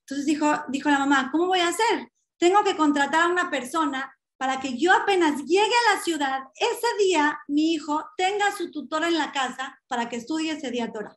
Entonces 0.00 0.26
dijo, 0.26 0.46
dijo 0.68 0.90
la 0.90 0.98
mamá, 0.98 1.30
¿cómo 1.30 1.46
voy 1.46 1.60
a 1.60 1.68
hacer? 1.68 2.10
Tengo 2.36 2.64
que 2.64 2.76
contratar 2.76 3.22
a 3.22 3.28
una 3.28 3.48
persona 3.48 4.12
para 4.36 4.58
que 4.58 4.76
yo 4.76 4.92
apenas 4.92 5.44
llegue 5.44 5.60
a 5.62 5.94
la 5.94 6.02
ciudad, 6.02 6.40
ese 6.56 7.04
día 7.04 7.38
mi 7.46 7.74
hijo 7.74 8.02
tenga 8.16 8.50
su 8.56 8.70
tutora 8.70 9.06
en 9.06 9.18
la 9.18 9.32
casa 9.32 9.78
para 9.86 10.08
que 10.08 10.16
estudie 10.16 10.52
ese 10.52 10.70
día 10.70 10.90
Torah. 10.90 11.16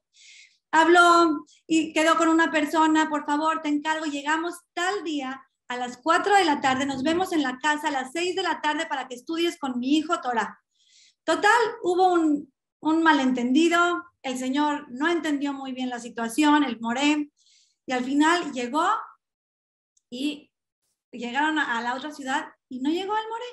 Habló 0.72 1.46
y 1.66 1.94
quedó 1.94 2.18
con 2.18 2.28
una 2.28 2.52
persona, 2.52 3.10
por 3.10 3.26
favor, 3.26 3.62
te 3.62 3.70
encargo, 3.70 4.06
llegamos 4.06 4.56
tal 4.74 5.04
día 5.04 5.42
a 5.70 5.78
las 5.78 5.98
4 6.04 6.36
de 6.36 6.46
la 6.46 6.62
tarde, 6.62 6.86
nos 6.86 7.02
vemos 7.02 7.32
en 7.32 7.42
la 7.42 7.58
casa 7.60 7.88
a 7.88 7.92
las 7.92 8.12
6 8.12 8.36
de 8.36 8.44
la 8.44 8.62
tarde 8.62 8.86
para 8.86 9.08
que 9.08 9.16
estudies 9.16 9.58
con 9.58 9.80
mi 9.80 9.98
hijo 9.98 10.20
Torah. 10.22 10.60
Total, 11.24 11.62
hubo 11.82 12.12
un, 12.12 12.53
un 12.84 13.02
malentendido, 13.02 14.04
el 14.22 14.38
señor 14.38 14.88
no 14.90 15.10
entendió 15.10 15.54
muy 15.54 15.72
bien 15.72 15.90
la 15.90 16.00
situación, 16.00 16.64
el 16.64 16.80
moré, 16.80 17.30
y 17.86 17.92
al 17.92 18.04
final 18.04 18.52
llegó 18.54 18.86
y 20.10 20.52
llegaron 21.12 21.60
a, 21.60 21.82
la 21.82 21.96
otra 21.96 22.12
ciudad 22.12 22.48
y 22.70 22.80
no 22.80 22.90
llegó 22.90 23.14
el 23.18 23.30
moré. 23.30 23.46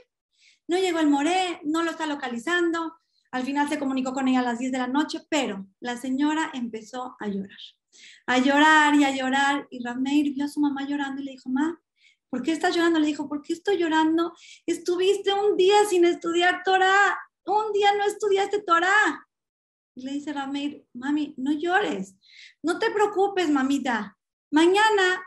No 0.69 0.79
llegó 0.79 1.01
el 1.01 1.09
moré, 1.09 1.61
no 1.65 1.83
lo 1.83 1.91
está 1.91 2.07
localizando. 2.07 2.95
Al 3.33 3.43
final 3.45 3.69
se 3.69 3.79
comunicó 3.79 4.13
con 4.13 4.29
ella 4.29 4.41
a 4.41 4.45
las 4.45 4.59
10 4.59 4.73
de 4.73 4.79
la 4.79 4.87
noche, 4.87 5.21
pero 5.29 5.67
la 5.81 5.97
señora 5.97 6.51
empezó 6.55 7.17
a 7.19 7.27
llorar. 7.29 7.59
A 8.27 8.39
llorar 8.39 8.95
y 8.95 9.05
a 9.05 9.11
llorar. 9.11 9.67
Y 9.71 9.83
Rameir 9.85 10.33
vio 10.35 10.45
a 10.45 10.49
su 10.49 10.61
mamá 10.61 10.87
llorando 10.87 11.23
y 11.23 11.25
le 11.25 11.33
dijo, 11.33 11.49
ma, 11.49 11.81
¿por 12.29 12.43
qué 12.43 12.53
estás 12.53 12.75
llorando? 12.75 13.01
Le 13.01 13.07
dijo, 13.07 13.29
¿por 13.29 13.43
qué 13.43 13.53
estoy 13.53 13.79
llorando? 13.79 14.33
Estuviste 14.65 15.33
un 15.33 15.57
día 15.57 15.85
sin 15.89 16.05
estudiar 16.05 16.63
Torah. 16.65 17.19
Un 17.51 17.73
día 17.73 17.93
no 17.97 18.05
estudiaste 18.05 18.63
Torah. 18.63 19.27
Y 19.97 20.03
le 20.03 20.13
dice 20.13 20.33
Rameir, 20.33 20.87
mami, 20.93 21.35
no 21.37 21.53
llores. 21.53 22.15
No 22.63 22.79
te 22.79 22.91
preocupes, 22.93 23.51
mamita. 23.51 24.17
Mañana, 24.53 25.21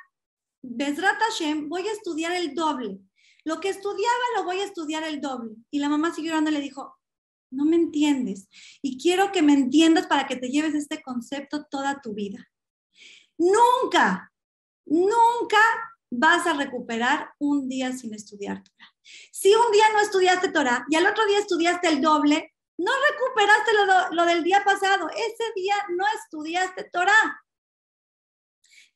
Besrat 0.62 1.20
Hashem, 1.20 1.68
voy 1.68 1.86
a 1.86 1.92
estudiar 1.92 2.32
el 2.32 2.56
doble. 2.56 3.00
Lo 3.44 3.60
que 3.60 3.68
estudiaba 3.68 4.24
lo 4.38 4.46
voy 4.46 4.62
a 4.62 4.64
estudiar 4.64 5.04
el 5.04 5.20
doble. 5.20 5.52
Y 5.70 5.80
la 5.80 5.90
mamá 5.90 6.14
siguió 6.14 6.32
llorando 6.32 6.52
y 6.52 6.54
le 6.54 6.62
dijo, 6.62 6.98
no 7.52 7.66
me 7.66 7.76
entiendes. 7.76 8.48
Y 8.82 8.98
quiero 8.98 9.34
que 9.34 9.42
me 9.42 9.54
entiendas 9.54 10.08
para 10.08 10.26
que 10.26 10.38
te 10.38 10.48
lleves 10.48 10.76
este 10.76 11.04
concepto 11.04 11.66
toda 11.66 12.00
tu 12.02 12.14
vida. 12.14 12.50
Nunca, 13.38 14.32
nunca 14.86 15.60
vas 16.16 16.46
a 16.48 16.54
recuperar 16.54 17.30
un 17.40 17.68
día 17.68 17.92
sin 17.92 18.14
estudiar 18.14 18.64
Torah. 18.64 18.94
Si 19.32 19.54
un 19.54 19.72
día 19.72 19.86
no 19.94 20.00
estudiaste 20.00 20.52
Torah 20.52 20.86
y 20.90 20.96
al 20.96 21.06
otro 21.06 21.26
día 21.26 21.40
estudiaste 21.40 21.90
el 21.90 22.02
doble, 22.02 22.54
no 22.78 22.92
recuperaste 23.12 23.72
lo, 24.12 24.26
del 24.26 24.44
día 24.44 24.64
pasado. 24.64 25.10
Ese 25.10 25.44
día 25.56 25.76
no 25.98 26.06
estudiaste 26.20 26.90
Torah. 26.92 27.42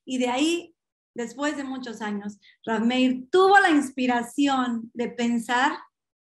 Y 0.05 0.19
de 0.19 0.29
ahí, 0.29 0.75
después 1.13 1.57
de 1.57 1.63
muchos 1.63 2.01
años, 2.01 2.37
Meir 2.81 3.29
tuvo 3.29 3.59
la 3.59 3.69
inspiración 3.69 4.91
de 4.93 5.09
pensar, 5.09 5.77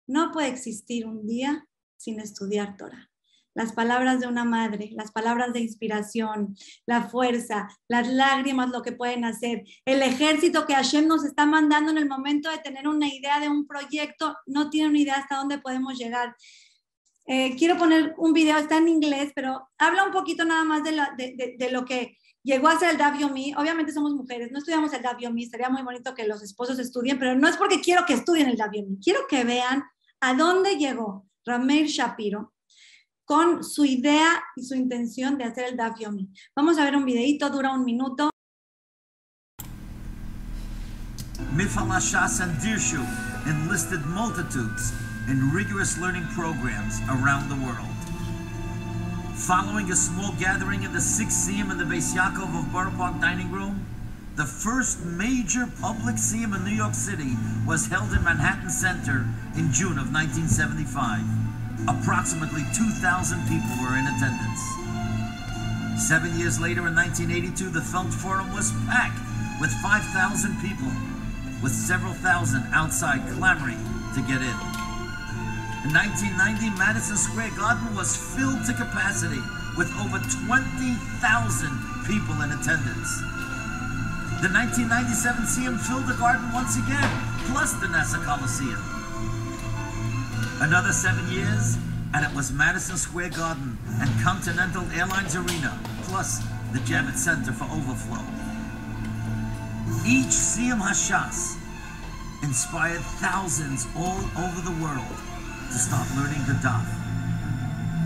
no 0.06 0.30
puede 0.32 0.48
existir 0.48 1.06
un 1.06 1.26
día 1.26 1.66
sin 1.96 2.20
estudiar 2.20 2.76
Torah 2.76 3.10
las 3.54 3.72
palabras 3.72 4.20
de 4.20 4.26
una 4.26 4.44
madre, 4.44 4.90
las 4.92 5.12
palabras 5.12 5.52
de 5.52 5.60
inspiración, 5.60 6.56
la 6.86 7.04
fuerza, 7.04 7.68
las 7.88 8.08
lágrimas, 8.08 8.70
lo 8.70 8.82
que 8.82 8.92
pueden 8.92 9.24
hacer, 9.24 9.64
el 9.84 10.02
ejército 10.02 10.66
que 10.66 10.74
Hashem 10.74 11.06
nos 11.06 11.24
está 11.24 11.46
mandando 11.46 11.92
en 11.92 11.98
el 11.98 12.08
momento 12.08 12.50
de 12.50 12.58
tener 12.58 12.88
una 12.88 13.08
idea 13.08 13.40
de 13.40 13.48
un 13.48 13.66
proyecto, 13.66 14.36
no 14.46 14.70
tiene 14.70 14.88
una 14.88 14.98
idea 14.98 15.16
hasta 15.16 15.36
dónde 15.36 15.58
podemos 15.58 15.96
llegar. 15.96 16.34
Eh, 17.26 17.56
quiero 17.56 17.78
poner 17.78 18.14
un 18.18 18.32
video, 18.32 18.58
está 18.58 18.76
en 18.76 18.88
inglés, 18.88 19.32
pero 19.34 19.68
habla 19.78 20.04
un 20.04 20.12
poquito 20.12 20.44
nada 20.44 20.64
más 20.64 20.82
de, 20.84 21.70
lo 21.70 21.84
que 21.84 22.18
llegó 22.42 22.68
a 22.68 22.78
ser 22.78 22.90
el 22.90 22.98
Daf 22.98 23.14
Obviamente 23.56 23.92
somos 23.92 24.12
mujeres, 24.14 24.50
no 24.52 24.58
estudiamos 24.58 24.92
el 24.92 25.00
Daf 25.00 25.16
sería 25.50 25.70
muy 25.70 25.82
bonito 25.82 26.14
que 26.14 26.26
los 26.26 26.42
esposos 26.42 26.78
estudien, 26.78 27.18
pero 27.18 27.34
no 27.34 27.48
es 27.48 27.56
porque 27.56 27.80
quiero 27.80 28.04
que 28.04 28.14
estudien 28.14 28.48
el 28.48 28.56
Daf 28.56 28.72
quiero 29.02 29.20
que 29.28 29.44
vean 29.44 29.84
a 30.20 30.34
dónde 30.34 30.76
llegó 30.76 31.26
Rameir 31.46 31.86
Shapiro 31.86 32.53
con 33.24 33.64
su 33.64 33.84
idea 33.84 34.42
y 34.56 34.62
su 34.62 34.74
intención 34.74 35.38
de 35.38 35.44
hacer 35.44 35.64
el 35.70 35.76
Daf 35.76 35.98
Yomi. 35.98 36.28
Vamos 36.54 36.78
a 36.78 36.84
ver 36.84 36.96
un 36.96 37.04
videito, 37.04 37.50
dura 37.50 37.72
un 37.72 37.84
minuto. 37.84 38.30
Mifalashas 41.54 42.40
and 42.40 42.52
Dirshu 42.60 43.00
enlisted 43.46 44.04
multitudes 44.06 44.92
in 45.28 45.52
rigorous 45.52 45.98
learning 45.98 46.26
programs 46.34 47.00
around 47.08 47.48
the 47.48 47.56
world. 47.64 47.88
Following 49.36 49.90
a 49.90 49.96
small 49.96 50.32
gathering 50.38 50.82
in 50.82 50.92
the 50.92 51.00
sixth 51.00 51.48
Siyam 51.48 51.70
in 51.70 51.78
the 51.78 51.84
Beis 51.84 52.14
Yaakov 52.14 52.58
of 52.58 52.72
Borough 52.72 52.90
Park 52.96 53.20
Dining 53.20 53.50
Room, 53.50 53.86
the 54.36 54.44
first 54.44 55.04
major 55.04 55.66
public 55.80 56.16
Siyam 56.16 56.56
in 56.56 56.64
New 56.64 56.74
York 56.74 56.94
City 56.94 57.36
was 57.66 57.86
held 57.86 58.12
in 58.12 58.24
Manhattan 58.24 58.70
Center 58.70 59.26
in 59.56 59.70
June 59.70 59.98
of 59.98 60.12
1975. 60.12 61.43
Approximately 61.86 62.64
2,000 62.72 63.44
people 63.48 63.74
were 63.84 63.96
in 63.98 64.06
attendance. 64.08 64.62
Seven 66.00 66.32
years 66.38 66.58
later, 66.58 66.88
in 66.88 66.94
1982, 66.96 67.70
the 67.70 67.80
Film 67.80 68.10
Forum 68.10 68.52
was 68.52 68.72
packed 68.88 69.20
with 69.60 69.70
5,000 69.84 70.08
people, 70.64 70.88
with 71.62 71.72
several 71.72 72.12
thousand 72.24 72.64
outside 72.72 73.20
clamoring 73.36 73.78
to 74.16 74.20
get 74.24 74.40
in. 74.40 74.58
In 75.84 75.92
1990, 75.92 76.72
Madison 76.80 77.16
Square 77.16 77.52
Garden 77.56 77.94
was 77.94 78.16
filled 78.16 78.64
to 78.64 78.72
capacity 78.72 79.44
with 79.76 79.92
over 80.00 80.16
20,000 80.48 80.56
people 82.08 82.36
in 82.40 82.48
attendance. 82.52 83.10
The 84.40 84.48
1997 84.48 85.44
Museum 85.44 85.78
filled 85.78 86.06
the 86.06 86.18
garden 86.20 86.50
once 86.52 86.76
again, 86.76 87.08
plus 87.52 87.72
the 87.74 87.86
NASA 87.86 88.22
Coliseum. 88.24 89.03
Another 90.64 90.92
seven 90.92 91.30
years, 91.30 91.76
and 92.14 92.24
it 92.24 92.34
was 92.34 92.50
Madison 92.50 92.96
Square 92.96 93.36
Garden 93.36 93.76
and 94.00 94.08
Continental 94.24 94.82
Airlines 94.92 95.36
Arena, 95.36 95.78
plus 96.04 96.38
the 96.72 96.78
Javits 96.78 97.18
Center 97.18 97.52
for 97.52 97.64
overflow. 97.64 98.24
Each 100.08 100.32
Siyam 100.32 100.80
Hashas 100.80 101.60
inspired 102.42 103.02
thousands 103.20 103.86
all 103.94 104.24
over 104.40 104.60
the 104.64 104.72
world 104.82 105.16
to 105.68 105.76
start 105.76 106.08
learning 106.16 106.40
the 106.48 106.56
Daf. 106.64 106.88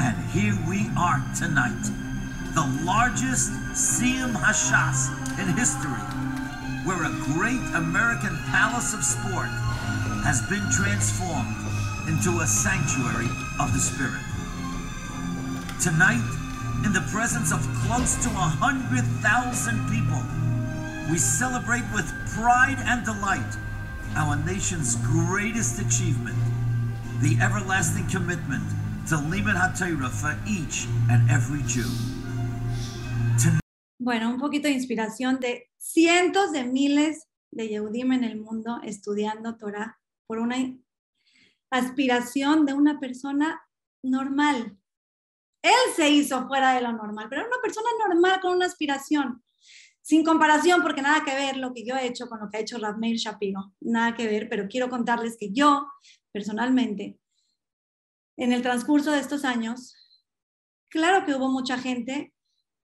And 0.03 0.19
here 0.35 0.59
we 0.69 0.91
are 0.99 1.23
tonight, 1.39 1.87
the 2.59 2.67
largest 2.83 3.53
Siyam 3.71 4.35
Hashas 4.35 5.15
in 5.39 5.47
history, 5.57 6.03
where 6.83 7.07
a 7.07 7.15
great 7.39 7.63
American 7.77 8.37
palace 8.51 8.95
of 8.95 9.05
sport 9.05 9.47
has 10.27 10.43
been 10.51 10.67
transformed 10.73 11.68
into 12.09 12.41
a 12.41 12.47
sanctuary 12.47 13.29
of 13.61 13.73
the 13.73 13.79
Spirit. 13.79 14.25
Tonight, 15.81 16.25
in 16.85 16.93
the 16.93 17.05
presence 17.13 17.53
of 17.53 17.61
close 17.85 18.17
to 18.25 18.31
a 18.31 18.49
hundred 18.65 19.05
thousand 19.21 19.79
people, 19.93 20.23
we 21.13 21.19
celebrate 21.19 21.85
with 21.93 22.09
pride 22.35 22.81
and 22.89 23.05
delight 23.05 23.53
our 24.17 24.37
nation's 24.45 24.97
greatest 24.97 25.81
achievement, 25.81 26.37
the 27.21 27.37
everlasting 27.45 28.09
commitment 28.09 28.65
to 29.09 29.17
Liman 29.17 29.57
HaTorah 29.57 30.11
for 30.11 30.33
each 30.49 30.89
and 31.11 31.31
every 31.31 31.63
Jew. 31.69 31.89
Bueno, 34.01 34.31
un 34.31 34.39
poquito 34.39 34.69
de 34.69 34.75
inspiración 34.75 35.41
de 35.41 35.69
cientos 35.77 36.53
de 36.53 36.65
miles 36.65 37.27
de 37.51 37.69
Yehudim 37.69 38.13
en 38.13 38.25
el 38.25 38.41
mundo 38.41 38.81
estudiando 38.83 39.57
Torah 39.57 39.99
por 40.27 40.39
una 40.39 40.57
aspiración 41.71 42.67
de 42.67 42.75
una 42.75 42.99
persona 43.01 43.61
normal. 44.03 44.77
Él 45.63 45.95
se 45.97 46.09
hizo 46.11 46.47
fuera 46.47 46.75
de 46.75 46.83
lo 46.83 46.93
normal, 46.93 47.27
pero 47.29 47.43
era 47.43 47.51
una 47.51 47.61
persona 47.63 47.89
normal 48.07 48.41
con 48.41 48.55
una 48.55 48.67
aspiración. 48.67 49.43
Sin 50.01 50.25
comparación, 50.25 50.81
porque 50.83 51.03
nada 51.03 51.25
que 51.25 51.35
ver 51.35 51.57
lo 51.57 51.75
que 51.75 51.85
yo 51.85 51.95
he 51.95 52.07
hecho 52.07 52.29
con 52.29 52.41
lo 52.41 52.49
que 52.49 52.57
ha 52.57 52.61
hecho 52.61 52.79
Radmeir 52.79 53.17
Shapiro, 53.17 53.75
nada 53.81 54.15
que 54.15 54.27
ver, 54.27 54.49
pero 54.49 54.67
quiero 54.69 54.89
contarles 54.89 55.37
que 55.37 55.53
yo, 55.53 55.87
personalmente, 56.33 57.19
en 58.39 58.53
el 58.53 58.63
transcurso 58.63 59.11
de 59.13 59.19
estos 59.19 59.45
años, 59.45 59.97
claro 60.89 61.27
que 61.27 61.35
hubo 61.35 61.51
mucha 61.51 61.77
gente 61.77 62.33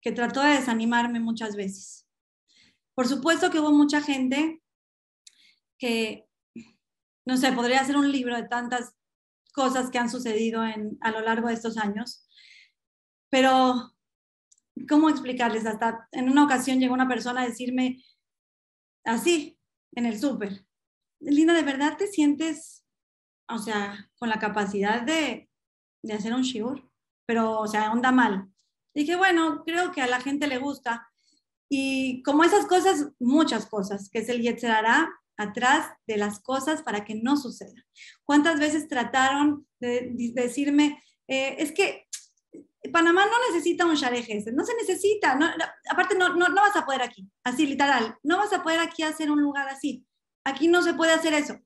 que 0.00 0.12
trató 0.12 0.40
de 0.40 0.54
desanimarme 0.54 1.20
muchas 1.20 1.56
veces. 1.56 2.08
Por 2.94 3.06
supuesto 3.06 3.50
que 3.50 3.60
hubo 3.60 3.72
mucha 3.72 4.00
gente 4.00 4.62
que 5.78 6.29
no 7.26 7.36
sé, 7.36 7.52
podría 7.52 7.84
ser 7.84 7.96
un 7.96 8.10
libro 8.10 8.36
de 8.36 8.48
tantas 8.48 8.94
cosas 9.52 9.90
que 9.90 9.98
han 9.98 10.10
sucedido 10.10 10.64
en, 10.64 10.98
a 11.00 11.10
lo 11.10 11.20
largo 11.20 11.48
de 11.48 11.54
estos 11.54 11.76
años. 11.76 12.26
Pero, 13.30 13.94
¿cómo 14.88 15.08
explicarles? 15.08 15.66
Hasta 15.66 16.08
en 16.12 16.28
una 16.28 16.44
ocasión 16.44 16.80
llegó 16.80 16.94
una 16.94 17.08
persona 17.08 17.42
a 17.42 17.46
decirme 17.46 18.02
así, 19.04 19.58
en 19.92 20.06
el 20.06 20.18
súper, 20.18 20.64
Linda, 21.20 21.52
¿de 21.52 21.62
verdad 21.62 21.96
te 21.98 22.06
sientes, 22.06 22.86
o 23.48 23.58
sea, 23.58 24.10
con 24.18 24.30
la 24.30 24.38
capacidad 24.38 25.02
de, 25.02 25.50
de 26.02 26.12
hacer 26.14 26.32
un 26.32 26.42
shiur? 26.42 26.90
Pero, 27.26 27.60
o 27.60 27.66
sea, 27.66 27.92
onda 27.92 28.10
mal. 28.10 28.48
Dije, 28.94 29.16
bueno, 29.16 29.62
creo 29.64 29.92
que 29.92 30.00
a 30.00 30.06
la 30.06 30.20
gente 30.20 30.46
le 30.46 30.58
gusta. 30.58 31.08
Y 31.68 32.22
como 32.22 32.42
esas 32.42 32.66
cosas, 32.66 33.12
muchas 33.20 33.66
cosas, 33.66 34.08
que 34.10 34.20
es 34.20 34.28
el 34.30 34.40
Yetzerará, 34.40 35.10
atrás 35.42 35.92
de 36.06 36.16
las 36.16 36.40
cosas 36.40 36.82
para 36.82 37.04
que 37.04 37.14
no 37.14 37.36
suceda. 37.36 37.84
¿Cuántas 38.24 38.58
veces 38.58 38.88
trataron 38.88 39.66
de, 39.80 40.10
decirme, 40.34 41.02
eh, 41.28 41.56
es 41.58 41.72
que 41.72 42.06
Panamá 42.92 43.26
no 43.26 43.52
necesita 43.52 43.84
un 43.84 43.94
Sharejes, 43.94 44.52
no 44.52 44.64
se 44.64 44.74
necesita, 44.74 45.38
aparte 45.90 46.16
no, 46.16 46.30
no, 46.34 46.48
no 46.48 46.62
vas 46.62 46.76
a 46.76 46.84
poder 46.86 47.02
aquí, 47.02 47.28
así 47.44 47.66
literal, 47.66 48.16
no 48.22 48.38
vas 48.38 48.52
a 48.52 48.62
poder 48.62 48.80
aquí 48.80 49.02
hacer 49.02 49.30
un 49.30 49.42
lugar 49.42 49.68
así, 49.68 50.06
aquí 50.44 50.66
no 50.66 50.82
se 50.82 50.94
puede 50.94 51.12
hacer 51.12 51.34
eso. 51.34 51.58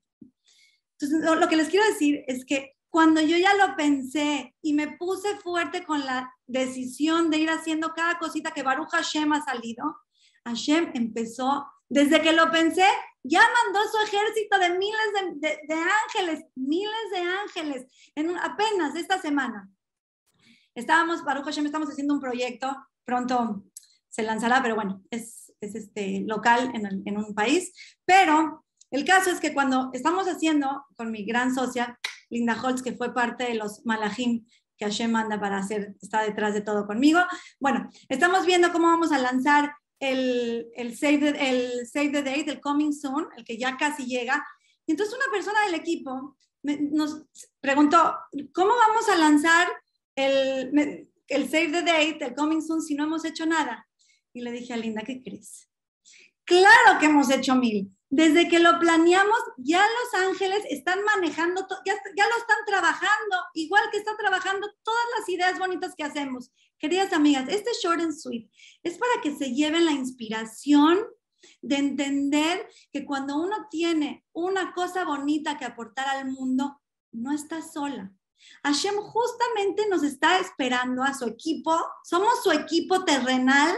Entonces, 0.98 1.38
lo, 1.40 1.48
que 1.48 1.56
les 1.56 1.68
quiero 1.68 1.86
decir 1.86 2.24
es 2.26 2.44
que 2.44 2.76
cuando 2.88 3.20
yo 3.20 3.36
ya 3.36 3.54
lo 3.54 3.76
pensé 3.76 4.54
y 4.62 4.72
me 4.72 4.96
puse 4.96 5.36
fuerte 5.38 5.84
con 5.84 6.04
la 6.04 6.32
decisión 6.46 7.30
de 7.30 7.38
ir 7.38 7.50
haciendo 7.50 7.92
cada 7.94 8.18
cosita 8.18 8.52
que 8.52 8.62
Baruch 8.62 8.90
Hashem 8.90 9.32
ha 9.32 9.44
salido, 9.44 9.96
Hashem 10.44 10.92
empezó, 10.94 11.66
desde 11.94 12.20
que 12.20 12.32
lo 12.32 12.50
pensé, 12.50 12.88
ya 13.22 13.40
mandó 13.40 13.78
su 13.88 13.98
ejército 14.02 14.58
de 14.58 14.70
miles 14.76 15.40
de, 15.40 15.74
ángeles, 15.74 16.44
miles 16.56 17.10
de 17.12 17.20
ángeles, 17.20 17.86
en 18.16 18.36
apenas 18.36 18.96
esta 18.96 19.20
semana. 19.20 19.70
Estábamos, 20.74 21.22
Baruch 21.22 21.44
Hashem, 21.44 21.66
estamos 21.66 21.88
haciendo 21.88 22.14
un 22.14 22.20
proyecto, 22.20 22.76
pronto 23.04 23.62
se 24.08 24.24
lanzará, 24.24 24.60
pero 24.60 24.74
bueno, 24.74 25.04
es, 25.08 25.52
es 25.60 25.76
este, 25.76 26.24
local 26.26 26.72
en, 26.74 27.16
un 27.16 27.32
país, 27.32 27.72
pero 28.04 28.64
el 28.90 29.04
caso 29.04 29.30
es 29.30 29.38
que 29.38 29.54
cuando 29.54 29.90
estamos 29.92 30.26
haciendo 30.26 30.84
con 30.96 31.12
mi 31.12 31.24
gran 31.24 31.54
socia, 31.54 31.96
Linda 32.28 32.60
Holtz, 32.60 32.82
que 32.82 32.96
fue 32.96 33.14
parte 33.14 33.44
de 33.44 33.54
los 33.54 33.86
Malachim 33.86 34.44
que 34.76 34.86
Hashem 34.86 35.12
manda 35.12 35.38
para 35.38 35.58
hacer, 35.58 35.94
está 36.02 36.22
detrás 36.22 36.54
de 36.54 36.60
todo 36.60 36.88
conmigo. 36.88 37.20
Bueno, 37.60 37.88
estamos 38.08 38.46
viendo 38.46 38.72
cómo 38.72 38.88
vamos 38.88 39.12
a 39.12 39.18
lanzar 39.18 39.74
el, 40.10 40.70
el, 40.74 40.96
save, 40.96 41.18
the, 41.18 41.48
el 41.48 41.86
save 41.86 42.10
the 42.10 42.22
Date, 42.22 42.50
el 42.50 42.60
Coming 42.60 42.92
Soon, 42.92 43.26
el 43.36 43.44
que 43.44 43.56
ya 43.56 43.76
casi 43.76 44.06
llega. 44.06 44.44
Y 44.86 44.92
entonces 44.92 45.14
una 45.14 45.32
persona 45.32 45.64
del 45.64 45.74
equipo 45.74 46.36
nos 46.62 47.26
preguntó, 47.60 48.16
¿cómo 48.52 48.72
vamos 48.74 49.08
a 49.08 49.16
lanzar 49.16 49.68
el, 50.16 51.08
el 51.28 51.48
Save 51.48 51.68
the 51.68 51.82
Date, 51.82 52.18
el 52.24 52.34
Coming 52.34 52.62
Soon, 52.62 52.80
si 52.82 52.94
no 52.94 53.04
hemos 53.04 53.24
hecho 53.24 53.46
nada? 53.46 53.86
Y 54.32 54.40
le 54.40 54.52
dije 54.52 54.72
a 54.72 54.76
Linda, 54.76 55.02
¿qué 55.02 55.22
crees? 55.22 55.68
Claro 56.44 56.98
que 56.98 57.06
hemos 57.06 57.30
hecho 57.30 57.54
mil. 57.54 57.90
Desde 58.16 58.48
que 58.48 58.60
lo 58.60 58.78
planeamos, 58.78 59.40
ya 59.56 59.84
Los 59.84 60.22
Ángeles 60.22 60.64
están 60.70 61.02
manejando, 61.02 61.66
ya, 61.84 61.94
ya 62.16 62.28
lo 62.28 62.36
están 62.36 62.58
trabajando, 62.64 63.36
igual 63.54 63.82
que 63.90 63.98
están 63.98 64.16
trabajando 64.16 64.72
todas 64.84 65.04
las 65.18 65.28
ideas 65.28 65.58
bonitas 65.58 65.96
que 65.96 66.04
hacemos. 66.04 66.52
Queridas 66.78 67.12
amigas, 67.12 67.48
este 67.48 67.72
short 67.82 68.00
and 68.00 68.12
sweet 68.12 68.48
es 68.84 68.98
para 68.98 69.20
que 69.20 69.34
se 69.34 69.52
lleven 69.52 69.84
la 69.84 69.90
inspiración 69.90 71.04
de 71.60 71.74
entender 71.74 72.68
que 72.92 73.04
cuando 73.04 73.36
uno 73.36 73.66
tiene 73.68 74.24
una 74.32 74.72
cosa 74.74 75.04
bonita 75.04 75.58
que 75.58 75.64
aportar 75.64 76.06
al 76.06 76.30
mundo, 76.30 76.80
no 77.10 77.32
está 77.32 77.62
sola. 77.62 78.12
Hashem 78.62 78.94
justamente 78.94 79.88
nos 79.88 80.04
está 80.04 80.38
esperando 80.38 81.02
a 81.02 81.14
su 81.14 81.24
equipo, 81.24 81.76
somos 82.04 82.44
su 82.44 82.52
equipo 82.52 83.04
terrenal 83.04 83.76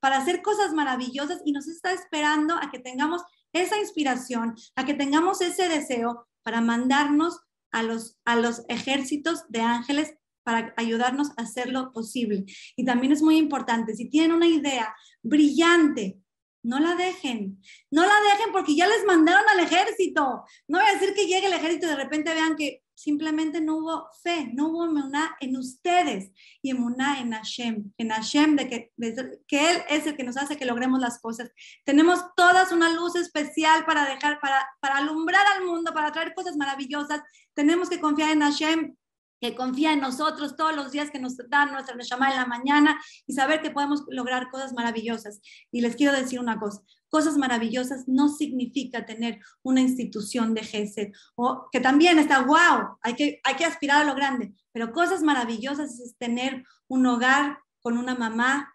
para 0.00 0.16
hacer 0.16 0.40
cosas 0.40 0.72
maravillosas 0.72 1.42
y 1.44 1.52
nos 1.52 1.66
está 1.66 1.92
esperando 1.92 2.54
a 2.54 2.70
que 2.70 2.78
tengamos 2.78 3.20
esa 3.54 3.78
inspiración, 3.78 4.54
a 4.76 4.84
que 4.84 4.92
tengamos 4.92 5.40
ese 5.40 5.68
deseo 5.68 6.26
para 6.42 6.60
mandarnos 6.60 7.40
a 7.72 7.82
los, 7.82 8.18
a 8.24 8.36
los 8.36 8.64
ejércitos 8.68 9.44
de 9.48 9.62
ángeles 9.62 10.14
para 10.44 10.74
ayudarnos 10.76 11.30
a 11.30 11.42
hacer 11.42 11.72
lo 11.72 11.92
posible. 11.92 12.44
Y 12.76 12.84
también 12.84 13.12
es 13.12 13.22
muy 13.22 13.38
importante, 13.38 13.94
si 13.94 14.10
tienen 14.10 14.32
una 14.32 14.46
idea 14.46 14.94
brillante, 15.22 16.18
no 16.62 16.78
la 16.80 16.94
dejen, 16.94 17.60
no 17.90 18.02
la 18.02 18.14
dejen 18.30 18.52
porque 18.52 18.74
ya 18.76 18.86
les 18.86 19.04
mandaron 19.04 19.44
al 19.48 19.60
ejército. 19.60 20.44
No 20.68 20.78
voy 20.78 20.88
a 20.88 20.94
decir 20.94 21.14
que 21.14 21.26
llegue 21.26 21.46
el 21.46 21.52
ejército 21.52 21.86
y 21.86 21.90
de 21.90 21.96
repente 21.96 22.32
vean 22.32 22.56
que 22.56 22.83
simplemente 22.94 23.60
no 23.60 23.76
hubo 23.76 24.08
fe, 24.22 24.50
no 24.52 24.68
hubo 24.68 24.84
emuná 24.84 25.36
en 25.40 25.56
ustedes 25.56 26.30
y 26.62 26.70
emuná 26.70 27.20
en 27.20 27.32
Hashem, 27.32 27.92
en 27.98 28.08
Hashem 28.10 28.56
de 28.56 28.68
que, 28.68 28.92
que 29.46 29.70
Él 29.70 29.82
es 29.88 30.06
el 30.06 30.16
que 30.16 30.24
nos 30.24 30.36
hace 30.36 30.56
que 30.56 30.64
logremos 30.64 31.00
las 31.00 31.20
cosas. 31.20 31.50
Tenemos 31.84 32.20
todas 32.36 32.72
una 32.72 32.90
luz 32.92 33.16
especial 33.16 33.84
para 33.84 34.04
dejar, 34.04 34.40
para, 34.40 34.68
para 34.80 34.98
alumbrar 34.98 35.46
al 35.56 35.64
mundo, 35.64 35.92
para 35.92 36.12
traer 36.12 36.34
cosas 36.34 36.56
maravillosas. 36.56 37.22
Tenemos 37.54 37.88
que 37.88 38.00
confiar 38.00 38.30
en 38.30 38.40
Hashem 38.40 38.96
confía 39.52 39.92
en 39.92 40.00
nosotros 40.00 40.56
todos 40.56 40.74
los 40.74 40.92
días 40.92 41.10
que 41.10 41.18
nos 41.18 41.36
dan 41.48 41.72
nuestra 41.72 41.96
llamada 42.00 42.32
en 42.32 42.40
la 42.40 42.46
mañana 42.46 43.00
y 43.26 43.34
saber 43.34 43.60
que 43.60 43.70
podemos 43.70 44.04
lograr 44.08 44.48
cosas 44.50 44.72
maravillosas. 44.72 45.40
Y 45.70 45.80
les 45.80 45.96
quiero 45.96 46.12
decir 46.12 46.38
una 46.38 46.58
cosa, 46.58 46.82
cosas 47.08 47.36
maravillosas 47.36 48.08
no 48.08 48.28
significa 48.28 49.04
tener 49.04 49.40
una 49.62 49.80
institución 49.80 50.54
de 50.54 50.62
GESED, 50.62 51.12
o 51.34 51.68
que 51.70 51.80
también 51.80 52.18
está, 52.18 52.42
wow, 52.42 52.96
hay 53.02 53.14
que, 53.14 53.40
hay 53.44 53.56
que 53.56 53.64
aspirar 53.64 54.02
a 54.02 54.04
lo 54.04 54.14
grande, 54.14 54.52
pero 54.72 54.92
cosas 54.92 55.22
maravillosas 55.22 56.00
es 56.00 56.16
tener 56.16 56.64
un 56.88 57.06
hogar 57.06 57.58
con 57.80 57.98
una 57.98 58.14
mamá 58.14 58.74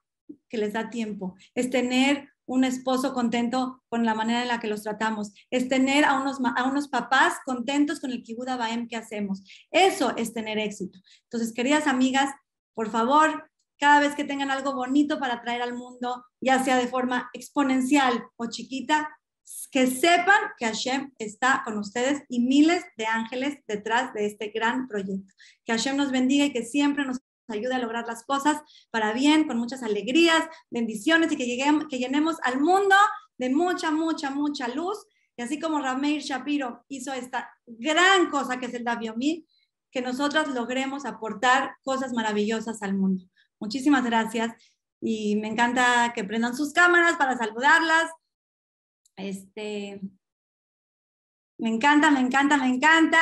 que 0.49 0.57
les 0.57 0.73
da 0.73 0.89
tiempo, 0.89 1.35
es 1.55 1.69
tener 1.69 2.29
un 2.49 2.63
esposo 2.63 3.13
contento 3.13 3.83
con 3.89 4.05
la 4.05 4.15
manera 4.15 4.41
en 4.41 4.47
la 4.47 4.59
que 4.59 4.67
los 4.67 4.81
tratamos, 4.81 5.33
es 5.51 5.69
tener 5.69 6.03
a 6.03 6.19
unos, 6.19 6.39
a 6.55 6.63
unos 6.63 6.87
papás 6.87 7.35
contentos 7.45 7.99
con 7.99 8.09
el 8.09 8.23
Kibuda 8.23 8.57
Baem 8.57 8.87
que 8.87 8.95
hacemos. 8.95 9.43
Eso 9.69 10.15
es 10.17 10.33
tener 10.33 10.57
éxito. 10.57 10.97
Entonces, 11.25 11.53
queridas 11.53 11.85
amigas, 11.85 12.33
por 12.73 12.89
favor, 12.89 13.51
cada 13.77 13.99
vez 13.99 14.15
que 14.15 14.23
tengan 14.23 14.49
algo 14.49 14.73
bonito 14.73 15.19
para 15.19 15.41
traer 15.41 15.61
al 15.61 15.75
mundo, 15.75 16.25
ya 16.41 16.63
sea 16.63 16.77
de 16.77 16.87
forma 16.87 17.29
exponencial 17.33 18.23
o 18.35 18.47
chiquita, 18.49 19.07
que 19.71 19.85
sepan 19.85 20.39
que 20.57 20.65
Hashem 20.65 21.11
está 21.19 21.61
con 21.63 21.77
ustedes 21.77 22.23
y 22.29 22.39
miles 22.39 22.83
de 22.97 23.05
ángeles 23.05 23.59
detrás 23.67 24.11
de 24.13 24.25
este 24.25 24.49
gran 24.49 24.87
proyecto. 24.87 25.33
Que 25.65 25.73
Hashem 25.73 25.95
nos 25.95 26.11
bendiga 26.11 26.45
y 26.45 26.51
que 26.51 26.65
siempre 26.65 27.05
nos 27.05 27.19
ayude 27.49 27.75
a 27.75 27.79
lograr 27.79 28.05
las 28.07 28.23
cosas 28.23 28.61
para 28.91 29.13
bien, 29.13 29.47
con 29.47 29.57
muchas 29.57 29.83
alegrías, 29.83 30.47
bendiciones 30.69 31.31
y 31.31 31.37
que, 31.37 31.45
lleguemos, 31.45 31.87
que 31.87 31.99
llenemos 31.99 32.37
al 32.43 32.59
mundo 32.59 32.95
de 33.37 33.49
mucha, 33.49 33.91
mucha, 33.91 34.29
mucha 34.29 34.67
luz. 34.67 34.97
Y 35.37 35.41
así 35.41 35.59
como 35.59 35.79
Rameir 35.79 36.21
Shapiro 36.21 36.83
hizo 36.89 37.13
esta 37.13 37.49
gran 37.65 38.29
cosa 38.29 38.59
que 38.59 38.65
es 38.65 38.73
el 38.73 38.83
Daviomi, 38.83 39.47
que 39.91 40.01
nosotras 40.01 40.47
logremos 40.49 41.05
aportar 41.05 41.77
cosas 41.83 42.13
maravillosas 42.13 42.81
al 42.83 42.95
mundo. 42.95 43.25
Muchísimas 43.59 44.03
gracias 44.03 44.53
y 45.01 45.35
me 45.37 45.47
encanta 45.47 46.11
que 46.13 46.23
prendan 46.23 46.55
sus 46.55 46.73
cámaras 46.73 47.15
para 47.17 47.37
saludarlas. 47.37 48.11
Este, 49.15 50.01
me 51.57 51.69
encanta, 51.69 52.11
me 52.11 52.19
encanta, 52.19 52.57
me 52.57 52.67
encanta. 52.67 53.19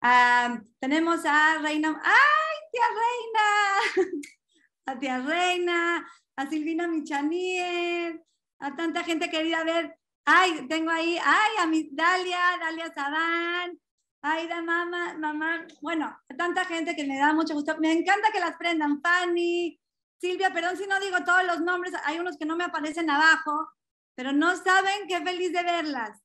Ah, 0.00 0.60
tenemos 0.80 1.24
a 1.24 1.58
Reina. 1.58 2.00
¡Ah! 2.02 2.47
Tía 2.78 2.88
Reina, 3.02 3.48
a 4.86 4.98
tía 4.98 5.18
Reina, 5.18 6.08
a 6.36 6.46
Silvina 6.46 6.86
Michanier, 6.86 8.22
a 8.60 8.76
tanta 8.76 9.02
gente 9.04 9.28
querida 9.30 9.64
ver. 9.64 9.96
Ay, 10.24 10.66
tengo 10.68 10.90
ahí, 10.90 11.18
ay, 11.24 11.50
a 11.58 11.66
mi 11.66 11.88
Dalia, 11.90 12.58
Dalia 12.60 12.92
Sadán, 12.92 13.80
ay, 14.22 14.46
da 14.46 14.60
mamá, 14.62 15.14
mamá, 15.14 15.66
bueno, 15.80 16.16
tanta 16.36 16.64
gente 16.66 16.94
que 16.94 17.04
me 17.04 17.18
da 17.18 17.32
mucho 17.32 17.54
gusto. 17.54 17.78
Me 17.78 17.92
encanta 17.92 18.30
que 18.30 18.40
las 18.40 18.56
prendan, 18.56 19.00
Fanny, 19.00 19.80
Silvia, 20.20 20.52
perdón 20.52 20.76
si 20.76 20.86
no 20.86 21.00
digo 21.00 21.24
todos 21.24 21.44
los 21.44 21.60
nombres, 21.60 21.94
hay 22.04 22.18
unos 22.18 22.36
que 22.36 22.44
no 22.44 22.56
me 22.56 22.64
aparecen 22.64 23.08
abajo, 23.08 23.70
pero 24.14 24.32
no 24.32 24.54
saben 24.56 25.08
qué 25.08 25.20
feliz 25.22 25.52
de 25.52 25.62
verlas. 25.62 26.20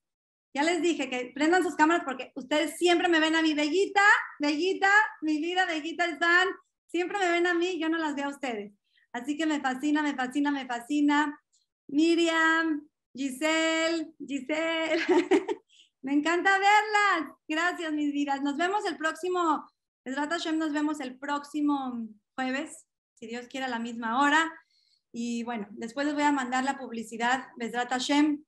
Ya 0.53 0.63
les 0.63 0.81
dije 0.81 1.09
que 1.09 1.31
prendan 1.33 1.63
sus 1.63 1.75
cámaras 1.75 2.03
porque 2.05 2.31
ustedes 2.35 2.77
siempre 2.77 3.07
me 3.07 3.19
ven 3.19 3.35
a 3.35 3.41
mi 3.41 3.55
bellita, 3.55 4.03
bellita, 4.39 4.91
mi 5.21 5.39
vida, 5.41 5.65
bellita 5.65 6.05
están, 6.05 6.47
siempre 6.87 7.17
me 7.17 7.31
ven 7.31 7.47
a 7.47 7.55
mí, 7.55 7.79
yo 7.79 7.89
no 7.89 7.97
las 7.97 8.15
veo 8.15 8.25
a 8.25 8.29
ustedes. 8.29 8.71
Así 9.11 9.35
que 9.35 9.47
me 9.47 9.61
fascina, 9.61 10.03
me 10.03 10.15
fascina, 10.15 10.51
me 10.51 10.67
fascina. 10.67 11.39
Miriam, 11.87 12.87
Giselle, 13.15 14.13
Giselle, 14.25 15.03
me 16.01 16.13
encanta 16.13 16.51
verlas. 16.51 17.35
Gracias, 17.47 17.91
mis 17.93 18.13
vidas. 18.13 18.41
Nos 18.41 18.57
vemos 18.57 18.85
el 18.85 18.97
próximo, 18.97 19.69
Hashem, 20.05 20.57
nos 20.57 20.71
vemos 20.71 20.99
el 20.99 21.17
próximo 21.17 22.07
jueves, 22.35 22.85
si 23.15 23.27
Dios 23.27 23.47
quiere 23.47 23.65
a 23.65 23.69
la 23.69 23.79
misma 23.79 24.21
hora. 24.21 24.51
Y 25.11 25.43
bueno, 25.43 25.67
después 25.71 26.05
les 26.05 26.15
voy 26.15 26.23
a 26.23 26.31
mandar 26.31 26.63
la 26.63 26.77
publicidad, 26.77 27.47
Besrat 27.57 27.89
Hashem. 27.89 28.43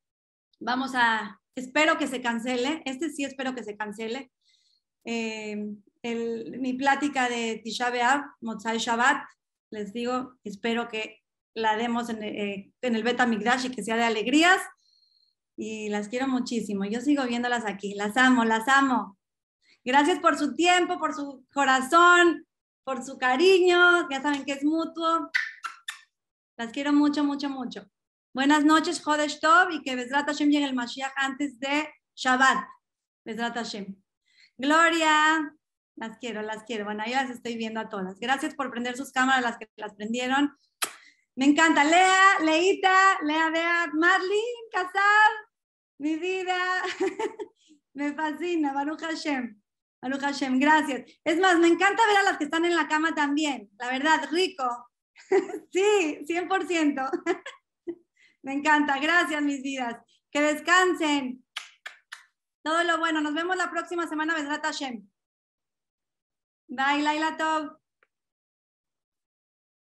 Vamos 0.58 0.92
a 0.94 1.40
espero 1.54 1.98
que 1.98 2.06
se 2.06 2.20
cancele, 2.20 2.82
este 2.84 3.10
sí 3.10 3.24
espero 3.24 3.54
que 3.54 3.64
se 3.64 3.76
cancele. 3.76 4.30
Eh, 5.04 5.56
mi 6.04 6.74
plática 6.74 7.28
de 7.28 7.60
Tisha 7.64 7.90
B'Av, 7.90 8.22
Motzai 8.40 8.78
Shabbat, 8.78 9.24
les 9.70 9.92
digo, 9.92 10.34
espero 10.44 10.88
que 10.88 11.22
la 11.54 11.76
demos 11.76 12.08
en, 12.10 12.22
eh, 12.22 12.72
en 12.80 12.94
el 12.94 13.02
Beta 13.02 13.26
Migdash 13.26 13.66
y 13.66 13.70
que 13.70 13.82
sea 13.82 13.96
de 13.96 14.04
alegrías. 14.04 14.60
Y 15.56 15.88
las 15.88 16.08
quiero 16.08 16.28
muchísimo. 16.28 16.84
Yo 16.84 17.00
sigo 17.00 17.24
viéndolas 17.24 17.64
aquí. 17.64 17.94
Las 17.94 18.16
amo, 18.16 18.44
las 18.44 18.68
amo. 18.68 19.18
Gracias 19.84 20.18
por 20.18 20.36
su 20.36 20.54
tiempo, 20.54 20.98
por 20.98 21.14
su 21.14 21.46
corazón, 21.52 22.46
por 22.84 23.02
su 23.02 23.16
cariño. 23.16 24.08
Ya 24.10 24.20
saben 24.20 24.44
que 24.44 24.52
es 24.52 24.64
mutuo. 24.64 25.30
Las 26.58 26.72
quiero 26.72 26.92
mucho, 26.92 27.24
mucho, 27.24 27.48
mucho. 27.48 27.88
Buenas 28.36 28.66
noches, 28.66 29.00
Jodesh 29.02 29.40
Tov, 29.40 29.70
y 29.70 29.80
que 29.80 29.96
Bezrat 29.96 30.26
Hashem 30.26 30.50
llegue 30.50 30.66
el 30.66 30.74
Mashiach 30.74 31.14
antes 31.16 31.58
de 31.58 31.88
Shabbat. 32.14 32.66
Bezrat 33.24 33.54
Hashem. 33.54 33.96
Gloria, 34.58 35.54
las 35.94 36.18
quiero, 36.18 36.42
las 36.42 36.64
quiero. 36.64 36.84
Bueno, 36.84 37.02
ya 37.06 37.22
las 37.22 37.30
estoy 37.30 37.56
viendo 37.56 37.80
a 37.80 37.88
todas. 37.88 38.20
Gracias 38.20 38.54
por 38.54 38.70
prender 38.70 38.94
sus 38.94 39.10
cámaras, 39.10 39.42
las 39.42 39.56
que 39.56 39.70
las 39.76 39.94
prendieron. 39.94 40.54
Me 41.34 41.46
encanta. 41.46 41.82
Lea, 41.82 42.40
Leita, 42.42 43.20
Lea, 43.22 43.48
Bea, 43.48 43.86
Marlene, 43.94 44.68
Casar, 44.70 45.32
mi 45.96 46.16
vida. 46.16 46.58
Me 47.94 48.12
fascina, 48.12 48.74
Baruch 48.74 49.00
Hashem. 49.00 49.58
Baruch 50.02 50.20
Hashem, 50.20 50.60
gracias. 50.60 51.10
Es 51.24 51.40
más, 51.40 51.58
me 51.58 51.68
encanta 51.68 52.06
ver 52.06 52.18
a 52.18 52.22
las 52.24 52.36
que 52.36 52.44
están 52.44 52.66
en 52.66 52.76
la 52.76 52.86
cama 52.86 53.14
también. 53.14 53.70
La 53.78 53.88
verdad, 53.88 54.28
rico. 54.30 54.90
sí, 55.72 56.18
100%. 56.28 57.10
me 58.46 58.52
encanta. 58.52 59.00
Gracias, 59.00 59.42
mis 59.42 59.60
vidas. 59.60 59.96
Que 60.30 60.40
descansen. 60.40 61.44
Todo 62.62 62.84
lo 62.84 62.98
bueno. 62.98 63.20
Nos 63.20 63.34
vemos 63.34 63.56
la 63.56 63.72
próxima 63.72 64.06
semana, 64.06 64.34
Besrat 64.34 64.64
Hashem. 64.64 65.04
Bye, 66.68 67.02
Laila 67.02 67.36
Tov. 67.36 67.76